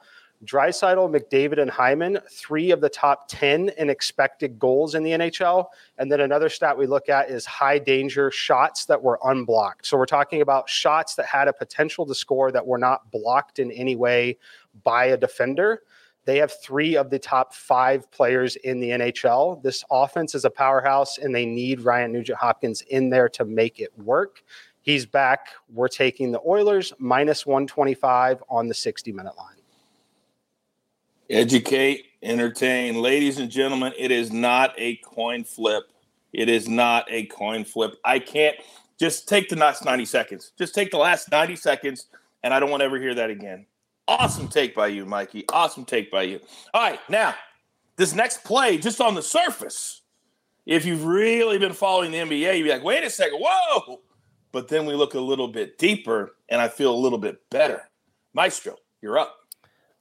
Draisaitl, 0.44 1.10
McDavid, 1.10 1.58
and 1.60 1.70
Hyman, 1.70 2.18
three 2.30 2.70
of 2.70 2.82
the 2.82 2.90
top 2.90 3.26
10 3.28 3.70
in 3.78 3.88
expected 3.88 4.58
goals 4.58 4.94
in 4.94 5.02
the 5.02 5.12
NHL. 5.12 5.66
And 5.96 6.12
then 6.12 6.20
another 6.20 6.50
stat 6.50 6.76
we 6.76 6.86
look 6.86 7.08
at 7.08 7.30
is 7.30 7.46
high 7.46 7.78
danger 7.78 8.30
shots 8.30 8.84
that 8.86 9.02
were 9.02 9.18
unblocked. 9.24 9.86
So 9.86 9.96
we're 9.96 10.04
talking 10.04 10.42
about 10.42 10.68
shots 10.68 11.14
that 11.14 11.24
had 11.24 11.48
a 11.48 11.54
potential 11.54 12.04
to 12.04 12.14
score 12.14 12.52
that 12.52 12.66
were 12.66 12.78
not 12.78 13.10
blocked 13.10 13.58
in 13.58 13.70
any 13.72 13.96
way 13.96 14.36
by 14.84 15.06
a 15.06 15.16
defender. 15.16 15.82
They 16.26 16.38
have 16.38 16.52
three 16.60 16.96
of 16.96 17.08
the 17.08 17.20
top 17.20 17.54
five 17.54 18.10
players 18.10 18.56
in 18.56 18.80
the 18.80 18.90
NHL. 18.90 19.62
This 19.62 19.84
offense 19.92 20.34
is 20.34 20.44
a 20.44 20.50
powerhouse, 20.50 21.18
and 21.18 21.32
they 21.32 21.46
need 21.46 21.80
Ryan 21.80 22.12
Nugent 22.12 22.38
Hopkins 22.38 22.82
in 22.82 23.08
there 23.10 23.28
to 23.30 23.44
make 23.44 23.78
it 23.78 23.96
work. 23.96 24.42
He's 24.82 25.06
back. 25.06 25.48
We're 25.72 25.88
taking 25.88 26.32
the 26.32 26.40
Oilers 26.44 26.92
minus 26.98 27.46
125 27.46 28.42
on 28.48 28.66
the 28.66 28.74
60 28.74 29.12
minute 29.12 29.36
line. 29.36 29.54
Educate, 31.30 32.06
entertain. 32.22 33.00
Ladies 33.00 33.38
and 33.38 33.50
gentlemen, 33.50 33.92
it 33.96 34.10
is 34.10 34.32
not 34.32 34.74
a 34.76 34.96
coin 34.96 35.44
flip. 35.44 35.84
It 36.32 36.48
is 36.48 36.68
not 36.68 37.06
a 37.08 37.26
coin 37.26 37.64
flip. 37.64 37.94
I 38.04 38.18
can't 38.18 38.56
just 38.98 39.28
take 39.28 39.48
the 39.48 39.56
last 39.56 39.84
90 39.84 40.04
seconds. 40.04 40.52
Just 40.58 40.74
take 40.74 40.90
the 40.90 40.98
last 40.98 41.30
90 41.30 41.54
seconds, 41.54 42.06
and 42.42 42.52
I 42.52 42.58
don't 42.58 42.70
want 42.70 42.80
to 42.80 42.84
ever 42.84 42.98
hear 42.98 43.14
that 43.14 43.30
again. 43.30 43.66
Awesome 44.08 44.48
take 44.48 44.74
by 44.74 44.88
you, 44.88 45.04
Mikey. 45.04 45.44
Awesome 45.52 45.84
take 45.84 46.10
by 46.10 46.22
you. 46.22 46.40
All 46.72 46.82
right, 46.82 47.00
now, 47.08 47.34
this 47.96 48.14
next 48.14 48.44
play, 48.44 48.78
just 48.78 49.00
on 49.00 49.14
the 49.14 49.22
surface, 49.22 50.02
if 50.64 50.84
you've 50.84 51.04
really 51.04 51.58
been 51.58 51.72
following 51.72 52.12
the 52.12 52.18
NBA, 52.18 52.58
you'd 52.58 52.64
be 52.64 52.70
like, 52.70 52.84
wait 52.84 53.04
a 53.04 53.10
second, 53.10 53.38
whoa. 53.40 54.00
But 54.52 54.68
then 54.68 54.86
we 54.86 54.94
look 54.94 55.14
a 55.14 55.20
little 55.20 55.48
bit 55.48 55.78
deeper, 55.78 56.36
and 56.48 56.60
I 56.60 56.68
feel 56.68 56.94
a 56.94 56.96
little 56.96 57.18
bit 57.18 57.38
better. 57.50 57.82
Maestro, 58.32 58.76
you're 59.02 59.18
up. 59.18 59.34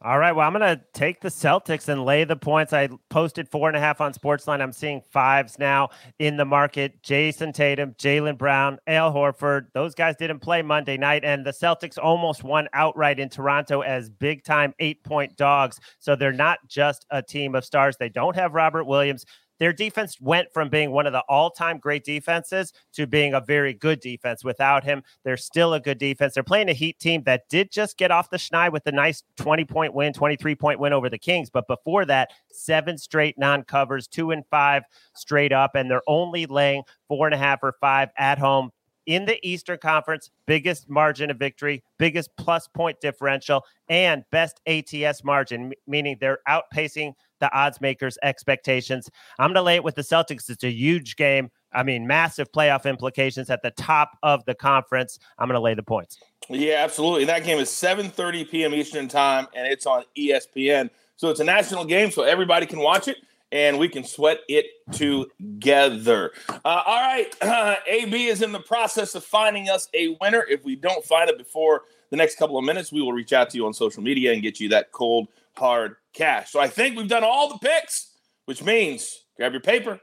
All 0.05 0.19
right. 0.19 0.33
Well, 0.33 0.45
I'm 0.45 0.53
going 0.53 0.77
to 0.77 0.83
take 0.93 1.19
the 1.19 1.29
Celtics 1.29 1.87
and 1.87 2.05
lay 2.05 2.25
the 2.25 2.35
points. 2.35 2.73
I 2.73 2.89
posted 3.09 3.49
four 3.49 3.69
and 3.69 3.75
a 3.75 3.79
half 3.79 4.01
on 4.01 4.13
Sportsline. 4.13 4.61
I'm 4.61 4.71
seeing 4.71 5.01
fives 5.01 5.57
now 5.57 5.89
in 6.19 6.37
the 6.37 6.45
market. 6.45 7.01
Jayson 7.01 7.51
Tatum, 7.51 7.95
Jaylen 7.97 8.37
Brown, 8.37 8.77
Al 8.85 9.11
Horford. 9.11 9.65
Those 9.73 9.95
guys 9.95 10.15
didn't 10.15 10.41
play 10.41 10.61
Monday 10.61 10.95
night, 10.95 11.25
and 11.25 11.43
the 11.43 11.49
Celtics 11.49 11.97
almost 11.97 12.43
won 12.43 12.67
outright 12.73 13.19
in 13.19 13.29
Toronto 13.29 13.81
as 13.81 14.11
big 14.11 14.43
time 14.43 14.75
eight 14.77 15.03
point 15.03 15.35
dogs. 15.37 15.79
So 15.97 16.15
they're 16.15 16.31
not 16.31 16.59
just 16.67 17.07
a 17.09 17.23
team 17.23 17.55
of 17.55 17.65
stars. 17.65 17.97
They 17.97 18.09
don't 18.09 18.35
have 18.35 18.53
Robert 18.53 18.83
Williams 18.83 19.25
their 19.59 19.73
defense 19.73 20.19
went 20.19 20.51
from 20.53 20.69
being 20.69 20.91
one 20.91 21.07
of 21.07 21.13
the 21.13 21.23
all-time 21.29 21.77
great 21.77 22.03
defenses 22.03 22.73
to 22.93 23.07
being 23.07 23.33
a 23.33 23.41
very 23.41 23.73
good 23.73 23.99
defense. 23.99 24.43
Without 24.43 24.83
him, 24.83 25.03
they're 25.23 25.37
still 25.37 25.73
a 25.73 25.79
good 25.79 25.97
defense. 25.97 26.33
They're 26.33 26.43
playing 26.43 26.69
a 26.69 26.73
Heat 26.73 26.99
team 26.99 27.23
that 27.23 27.47
did 27.49 27.71
just 27.71 27.97
get 27.97 28.11
off 28.11 28.29
the 28.29 28.37
schneid 28.37 28.71
with 28.71 28.85
a 28.87 28.91
nice 28.91 29.23
20-point 29.37 29.93
win, 29.93 30.13
23-point 30.13 30.79
win 30.79 30.93
over 30.93 31.09
the 31.09 31.17
Kings. 31.17 31.49
But 31.49 31.67
before 31.67 32.05
that, 32.05 32.31
seven 32.51 32.97
straight 32.97 33.37
non-covers, 33.37 34.07
two 34.07 34.31
and 34.31 34.43
five 34.51 34.83
straight 35.13 35.51
up, 35.51 35.75
and 35.75 35.89
they're 35.89 36.01
only 36.07 36.45
laying 36.45 36.83
four 37.07 37.27
and 37.27 37.33
a 37.33 37.37
half 37.37 37.59
or 37.63 37.75
five 37.79 38.09
at 38.17 38.37
home 38.37 38.71
in 39.05 39.25
the 39.25 39.37
Eastern 39.47 39.77
Conference, 39.77 40.31
biggest 40.47 40.89
margin 40.89 41.29
of 41.29 41.37
victory, 41.37 41.83
biggest 41.99 42.29
plus 42.37 42.67
point 42.67 42.99
differential, 43.01 43.63
and 43.87 44.23
best 44.31 44.59
ATS 44.65 45.23
margin, 45.23 45.73
meaning 45.87 46.17
they're 46.19 46.39
outpacing 46.47 47.13
the 47.39 47.51
odds 47.53 47.81
makers' 47.81 48.17
expectations. 48.23 49.09
I'm 49.39 49.49
going 49.49 49.55
to 49.55 49.61
lay 49.61 49.75
it 49.75 49.83
with 49.83 49.95
the 49.95 50.01
Celtics. 50.01 50.49
It's 50.49 50.63
a 50.63 50.71
huge 50.71 51.15
game. 51.15 51.49
I 51.73 51.83
mean, 51.83 52.07
massive 52.07 52.51
playoff 52.51 52.85
implications 52.85 53.49
at 53.49 53.61
the 53.61 53.71
top 53.71 54.17
of 54.23 54.45
the 54.45 54.55
conference. 54.55 55.19
I'm 55.37 55.47
going 55.47 55.57
to 55.57 55.61
lay 55.61 55.73
the 55.73 55.83
points. 55.83 56.17
Yeah, 56.49 56.75
absolutely. 56.75 57.25
That 57.25 57.43
game 57.43 57.59
is 57.59 57.69
7:30 57.69 58.49
p.m. 58.49 58.73
Eastern 58.73 59.07
time, 59.07 59.47
and 59.55 59.67
it's 59.67 59.85
on 59.85 60.03
ESPN. 60.17 60.89
So 61.17 61.29
it's 61.29 61.39
a 61.39 61.45
national 61.45 61.85
game, 61.85 62.11
so 62.11 62.23
everybody 62.23 62.65
can 62.65 62.79
watch 62.79 63.07
it 63.07 63.17
and 63.51 63.79
we 63.79 63.87
can 63.87 64.03
sweat 64.03 64.39
it 64.49 64.65
together. 64.91 66.31
Uh, 66.49 66.83
all 66.85 67.01
right, 67.01 67.33
uh, 67.41 67.75
AB 67.87 68.27
is 68.27 68.41
in 68.41 68.51
the 68.51 68.59
process 68.59 69.15
of 69.15 69.23
finding 69.23 69.69
us 69.69 69.87
a 69.93 70.17
winner. 70.21 70.45
If 70.49 70.65
we 70.65 70.75
don't 70.75 71.03
find 71.03 71.29
it 71.29 71.37
before 71.37 71.83
the 72.09 72.17
next 72.17 72.37
couple 72.37 72.57
of 72.57 72.65
minutes, 72.65 72.91
we 72.91 73.01
will 73.01 73.13
reach 73.13 73.33
out 73.33 73.49
to 73.51 73.57
you 73.57 73.65
on 73.65 73.73
social 73.73 74.03
media 74.03 74.33
and 74.33 74.41
get 74.41 74.59
you 74.59 74.69
that 74.69 74.91
cold 74.91 75.27
hard 75.55 75.95
cash. 76.15 76.51
So 76.51 76.59
I 76.59 76.67
think 76.67 76.97
we've 76.97 77.07
done 77.07 77.23
all 77.23 77.49
the 77.49 77.59
picks, 77.59 78.15
which 78.45 78.63
means 78.63 79.25
grab 79.37 79.51
your 79.51 79.61
paper, 79.61 79.99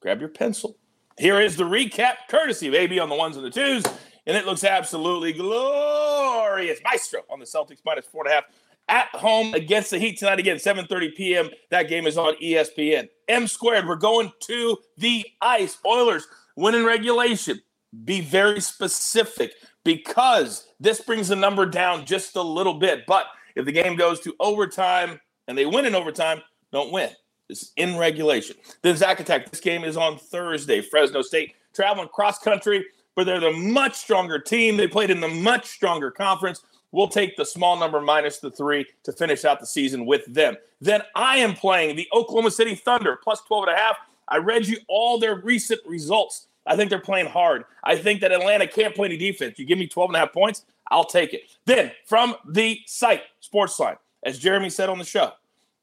grab 0.00 0.20
your 0.20 0.28
pencil. 0.28 0.76
Here 1.18 1.40
is 1.40 1.56
the 1.56 1.64
recap, 1.64 2.14
courtesy 2.28 2.68
of 2.68 2.74
AB 2.74 2.98
on 2.98 3.08
the 3.08 3.14
ones 3.14 3.36
and 3.36 3.46
the 3.46 3.50
twos, 3.50 3.84
and 4.26 4.36
it 4.36 4.44
looks 4.44 4.64
absolutely 4.64 5.32
glorious. 5.32 6.78
Maestro 6.84 7.20
on 7.30 7.38
the 7.38 7.46
Celtics 7.46 7.78
minus 7.84 8.06
four 8.06 8.24
and 8.24 8.32
a 8.32 8.34
half 8.34 8.44
at 8.88 9.08
home 9.08 9.54
against 9.54 9.90
the 9.90 9.98
Heat 9.98 10.18
tonight 10.18 10.38
again, 10.38 10.56
7:30 10.56 11.14
p.m. 11.16 11.50
That 11.70 11.88
game 11.88 12.06
is 12.06 12.18
on 12.18 12.34
ESPN. 12.42 13.08
M 13.28 13.46
squared. 13.46 13.86
We're 13.86 13.96
going 13.96 14.32
to 14.40 14.76
the 14.98 15.26
ice. 15.40 15.78
Oilers 15.86 16.26
win 16.56 16.74
in 16.74 16.84
regulation. 16.84 17.60
Be 18.04 18.20
very 18.20 18.60
specific 18.60 19.52
because 19.84 20.66
this 20.80 21.00
brings 21.00 21.28
the 21.28 21.36
number 21.36 21.66
down 21.66 22.04
just 22.04 22.36
a 22.36 22.42
little 22.42 22.74
bit. 22.74 23.06
But 23.06 23.26
if 23.54 23.64
the 23.64 23.72
game 23.72 23.96
goes 23.96 24.20
to 24.20 24.34
overtime 24.38 25.20
and 25.48 25.56
they 25.56 25.66
win 25.66 25.86
in 25.86 25.94
overtime, 25.94 26.42
don't 26.72 26.92
win. 26.92 27.10
It's 27.48 27.72
in 27.76 27.96
regulation. 27.96 28.56
Then 28.82 28.96
Zack 28.96 29.20
Attack. 29.20 29.50
This 29.50 29.60
game 29.60 29.84
is 29.84 29.96
on 29.96 30.18
Thursday. 30.18 30.80
Fresno 30.80 31.22
State 31.22 31.54
traveling 31.74 32.08
cross 32.08 32.38
country, 32.38 32.84
but 33.14 33.24
they're 33.24 33.40
the 33.40 33.52
much 33.52 33.94
stronger 33.94 34.38
team. 34.38 34.76
They 34.76 34.88
played 34.88 35.10
in 35.10 35.20
the 35.20 35.28
much 35.28 35.66
stronger 35.66 36.10
conference. 36.10 36.62
We'll 36.92 37.08
take 37.08 37.36
the 37.36 37.44
small 37.44 37.78
number 37.78 38.00
minus 38.00 38.38
the 38.38 38.50
three 38.50 38.86
to 39.04 39.12
finish 39.12 39.44
out 39.44 39.60
the 39.60 39.66
season 39.66 40.06
with 40.06 40.24
them. 40.26 40.56
Then 40.80 41.02
I 41.14 41.38
am 41.38 41.54
playing 41.54 41.96
the 41.96 42.08
Oklahoma 42.12 42.50
City 42.50 42.74
Thunder 42.74 43.18
plus 43.22 43.42
12 43.42 43.64
and 43.68 43.76
a 43.76 43.78
half. 43.78 43.96
I 44.28 44.38
read 44.38 44.66
you 44.66 44.78
all 44.88 45.18
their 45.18 45.36
recent 45.36 45.80
results. 45.86 46.48
I 46.66 46.74
think 46.74 46.90
they're 46.90 46.98
playing 46.98 47.26
hard. 47.26 47.64
I 47.84 47.96
think 47.96 48.20
that 48.20 48.32
Atlanta 48.32 48.66
can't 48.66 48.94
play 48.94 49.06
any 49.06 49.16
defense. 49.16 49.58
You 49.58 49.64
give 49.64 49.78
me 49.78 49.86
12 49.86 50.10
and 50.10 50.16
a 50.16 50.20
half 50.20 50.32
points, 50.32 50.64
I'll 50.90 51.04
take 51.04 51.32
it. 51.32 51.42
Then 51.64 51.92
from 52.06 52.34
the 52.48 52.80
site, 52.86 53.22
Sportsline, 53.42 53.98
as 54.26 54.38
Jeremy 54.38 54.68
said 54.68 54.90
on 54.90 54.98
the 54.98 55.04
show, 55.04 55.32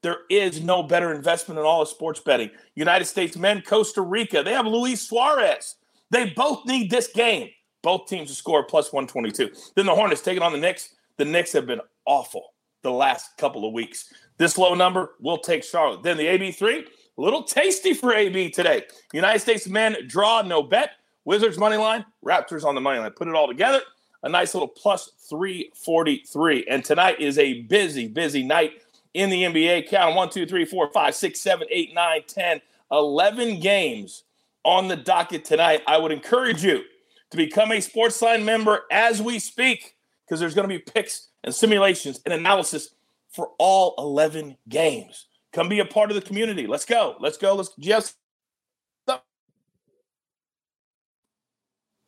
there 0.02 0.18
is 0.28 0.62
no 0.62 0.82
better 0.82 1.14
investment 1.14 1.58
in 1.58 1.64
all 1.64 1.80
of 1.82 1.88
sports 1.88 2.20
betting. 2.20 2.50
United 2.74 3.06
States 3.06 3.36
men, 3.36 3.62
Costa 3.62 4.02
Rica, 4.02 4.42
they 4.42 4.52
have 4.52 4.66
Luis 4.66 5.00
Suarez. 5.08 5.76
They 6.10 6.30
both 6.30 6.66
need 6.66 6.90
this 6.90 7.08
game. 7.08 7.48
Both 7.82 8.06
teams 8.06 8.28
to 8.28 8.34
score 8.34 8.62
plus 8.64 8.92
122. 8.92 9.50
Then 9.74 9.86
the 9.86 9.94
Hornets 9.94 10.20
taking 10.20 10.42
on 10.42 10.52
the 10.52 10.58
Knicks. 10.58 10.94
The 11.16 11.24
Knicks 11.24 11.52
have 11.52 11.66
been 11.66 11.80
awful 12.04 12.52
the 12.82 12.90
last 12.90 13.36
couple 13.38 13.66
of 13.66 13.72
weeks. 13.72 14.12
This 14.36 14.58
low 14.58 14.74
number, 14.74 15.14
we'll 15.20 15.38
take 15.38 15.64
Charlotte. 15.64 16.02
Then 16.02 16.18
the 16.18 16.26
AB3, 16.26 16.84
A 17.16 17.20
little 17.20 17.42
tasty 17.42 17.94
for 17.94 18.12
AB 18.14 18.50
today. 18.50 18.82
United 19.12 19.40
States 19.40 19.66
men 19.66 19.96
draw 20.06 20.42
no 20.42 20.62
bet. 20.62 20.90
Wizards 21.24 21.56
money 21.56 21.78
line, 21.78 22.04
Raptors 22.24 22.64
on 22.64 22.74
the 22.74 22.80
money 22.82 22.98
line. 22.98 23.10
Put 23.12 23.28
it 23.28 23.34
all 23.34 23.48
together. 23.48 23.80
A 24.24 24.28
nice 24.28 24.54
little 24.54 24.68
plus 24.68 25.10
343. 25.28 26.64
And 26.68 26.82
tonight 26.82 27.20
is 27.20 27.36
a 27.36 27.60
busy, 27.62 28.08
busy 28.08 28.42
night 28.42 28.82
in 29.12 29.28
the 29.28 29.42
NBA. 29.42 29.88
Count 29.88 30.16
one, 30.16 30.30
two, 30.30 30.46
three, 30.46 30.64
four, 30.64 30.90
five, 30.92 31.14
six, 31.14 31.40
seven, 31.40 31.68
eight, 31.70 31.94
nine, 31.94 32.22
10, 32.26 32.62
11 32.90 33.60
games 33.60 34.24
on 34.64 34.88
the 34.88 34.96
docket 34.96 35.44
tonight. 35.44 35.82
I 35.86 35.98
would 35.98 36.10
encourage 36.10 36.64
you 36.64 36.84
to 37.30 37.36
become 37.36 37.70
a 37.70 37.76
Sportsline 37.76 38.44
member 38.44 38.84
as 38.90 39.20
we 39.20 39.38
speak 39.38 39.94
because 40.24 40.40
there's 40.40 40.54
going 40.54 40.68
to 40.68 40.74
be 40.74 40.78
picks 40.78 41.28
and 41.44 41.54
simulations 41.54 42.22
and 42.24 42.32
analysis 42.32 42.94
for 43.30 43.50
all 43.58 43.94
11 43.98 44.56
games. 44.70 45.26
Come 45.52 45.68
be 45.68 45.80
a 45.80 45.84
part 45.84 46.10
of 46.10 46.14
the 46.14 46.22
community. 46.22 46.66
Let's 46.66 46.86
go. 46.86 47.16
Let's 47.20 47.36
go. 47.36 47.54
Let's 47.54 47.74
just. 47.78 48.16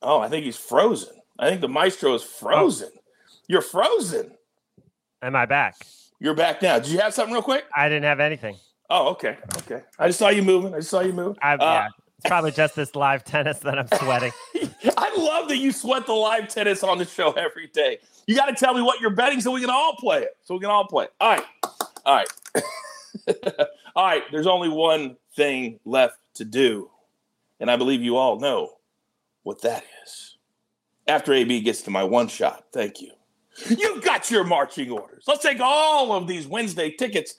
Oh, 0.00 0.20
I 0.20 0.29
think 0.29 0.46
he's 0.46 0.57
frozen. 0.57 1.15
I 1.38 1.49
think 1.49 1.61
the 1.61 1.68
maestro 1.68 2.14
is 2.14 2.22
frozen. 2.22 2.90
Oh. 2.94 3.01
You're 3.49 3.62
frozen. 3.62 4.33
Am 5.22 5.37
I 5.37 5.46
back? 5.46 5.77
You're 6.18 6.35
back 6.35 6.62
now. 6.62 6.79
Did 6.79 6.88
you 6.88 6.99
have 7.01 7.14
something 7.14 7.33
real 7.33 7.42
quick? 7.42 7.64
I 7.75 7.88
didn't 7.88 8.05
have 8.05 8.20
anything. 8.20 8.57
Oh, 8.88 9.09
okay. 9.11 9.37
Okay. 9.59 9.83
I 9.99 10.07
just 10.07 10.18
saw 10.18 10.29
you 10.29 10.42
moving. 10.42 10.75
I 10.75 10.79
just 10.79 10.90
saw 10.90 11.01
you 11.01 11.12
move. 11.12 11.37
Uh, 11.42 11.57
yeah. 11.61 11.88
It's 12.18 12.29
probably 12.29 12.53
just 12.53 12.75
this 12.77 12.94
live 12.94 13.25
tennis 13.25 13.59
that 13.61 13.79
I'm 13.79 13.88
sweating. 13.99 14.33
I 14.96 15.14
love 15.16 15.49
that 15.49 15.59
you 15.59 15.72
sweat 15.72 16.07
the 16.07 16.14
live 16.14 16.49
tennis 16.49 16.83
on 16.83 16.99
the 16.99 17.05
show 17.05 17.33
every 17.33 17.66
day. 17.68 17.99
You 18.27 18.35
got 18.35 18.46
to 18.46 18.55
tell 18.55 18.72
me 18.72 18.81
what 18.81 19.01
you're 19.01 19.11
betting 19.11 19.40
so 19.40 19.53
we 19.53 19.61
can 19.61 19.70
all 19.70 19.96
play 19.96 20.22
it. 20.22 20.37
So 20.44 20.55
we 20.55 20.61
can 20.61 20.70
all 20.70 20.87
play. 20.87 21.09
All 21.20 21.37
right. 21.37 21.44
All 22.05 22.16
right. 22.16 22.29
all 23.94 24.07
right. 24.07 24.22
There's 24.33 24.46
only 24.46 24.70
one 24.70 25.16
thing 25.35 25.79
left 25.85 26.18
to 26.35 26.44
do. 26.44 26.90
And 27.61 27.70
I 27.70 27.77
believe 27.77 28.03
you 28.03 28.16
all 28.16 28.38
know 28.38 28.72
what 29.42 29.62
that 29.62 29.85
is. 30.05 30.36
After 31.08 31.32
AB 31.32 31.60
gets 31.60 31.82
to 31.82 31.90
my 31.90 32.02
one 32.02 32.28
shot, 32.28 32.64
thank 32.72 33.00
you. 33.00 33.12
You've 33.68 34.04
got 34.04 34.30
your 34.30 34.44
marching 34.44 34.90
orders. 34.90 35.24
Let's 35.26 35.42
take 35.42 35.60
all 35.60 36.12
of 36.12 36.26
these 36.26 36.46
Wednesday 36.46 36.90
tickets 36.90 37.34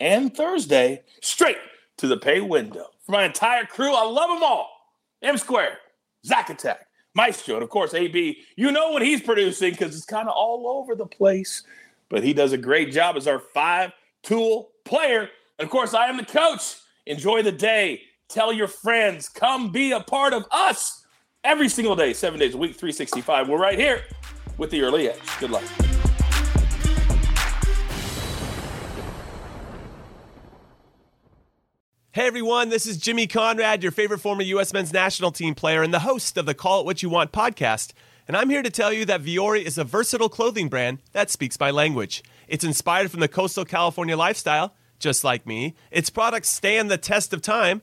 and 0.00 0.34
Thursday 0.34 1.02
straight 1.22 1.56
to 1.98 2.06
the 2.06 2.16
pay 2.16 2.40
window. 2.40 2.86
For 3.06 3.12
my 3.12 3.24
entire 3.24 3.64
crew, 3.64 3.94
I 3.94 4.04
love 4.04 4.30
them 4.30 4.42
all. 4.42 4.70
M 5.22 5.38
Square, 5.38 5.78
Zack 6.26 6.50
Attack, 6.50 6.86
Maestro, 7.14 7.54
and 7.54 7.62
of 7.62 7.70
course, 7.70 7.94
AB. 7.94 8.38
You 8.56 8.72
know 8.72 8.90
what 8.90 9.02
he's 9.02 9.22
producing 9.22 9.70
because 9.70 9.96
it's 9.96 10.04
kind 10.04 10.28
of 10.28 10.34
all 10.34 10.66
over 10.66 10.94
the 10.94 11.06
place, 11.06 11.62
but 12.08 12.24
he 12.24 12.32
does 12.34 12.52
a 12.52 12.58
great 12.58 12.92
job 12.92 13.16
as 13.16 13.26
our 13.26 13.38
five 13.38 13.92
tool 14.22 14.70
player. 14.84 15.30
And 15.58 15.66
of 15.66 15.70
course, 15.70 15.94
I 15.94 16.08
am 16.08 16.16
the 16.16 16.24
coach. 16.24 16.76
Enjoy 17.06 17.42
the 17.42 17.52
day. 17.52 18.02
Tell 18.28 18.52
your 18.52 18.68
friends. 18.68 19.28
Come 19.28 19.70
be 19.70 19.92
a 19.92 20.00
part 20.00 20.32
of 20.32 20.44
us 20.50 21.03
every 21.44 21.68
single 21.68 21.94
day, 21.94 22.12
seven 22.12 22.40
days 22.40 22.54
a 22.54 22.58
week, 22.58 22.70
365. 22.72 23.48
We're 23.48 23.58
right 23.58 23.78
here 23.78 24.02
with 24.56 24.70
the 24.70 24.82
early 24.82 25.08
edge. 25.10 25.20
Good 25.38 25.50
luck. 25.50 25.62
Hey 32.12 32.28
everyone, 32.28 32.68
this 32.68 32.86
is 32.86 32.96
Jimmy 32.96 33.26
Conrad, 33.26 33.82
your 33.82 33.90
favorite 33.90 34.20
former 34.20 34.42
U.S. 34.42 34.72
men's 34.72 34.92
national 34.92 35.32
team 35.32 35.56
player 35.56 35.82
and 35.82 35.92
the 35.92 35.98
host 35.98 36.36
of 36.36 36.46
the 36.46 36.54
Call 36.54 36.80
It 36.80 36.86
What 36.86 37.02
You 37.02 37.08
Want 37.08 37.32
podcast. 37.32 37.92
And 38.28 38.36
I'm 38.36 38.50
here 38.50 38.62
to 38.62 38.70
tell 38.70 38.92
you 38.92 39.04
that 39.06 39.20
Vuori 39.20 39.64
is 39.64 39.78
a 39.78 39.84
versatile 39.84 40.28
clothing 40.28 40.68
brand 40.68 41.00
that 41.10 41.28
speaks 41.28 41.58
my 41.58 41.72
language. 41.72 42.22
It's 42.46 42.62
inspired 42.62 43.10
from 43.10 43.18
the 43.18 43.26
coastal 43.26 43.64
California 43.64 44.16
lifestyle, 44.16 44.76
just 45.00 45.24
like 45.24 45.44
me. 45.44 45.74
Its 45.90 46.08
products 46.08 46.50
stand 46.50 46.88
the 46.88 46.96
test 46.96 47.32
of 47.32 47.42
time 47.42 47.82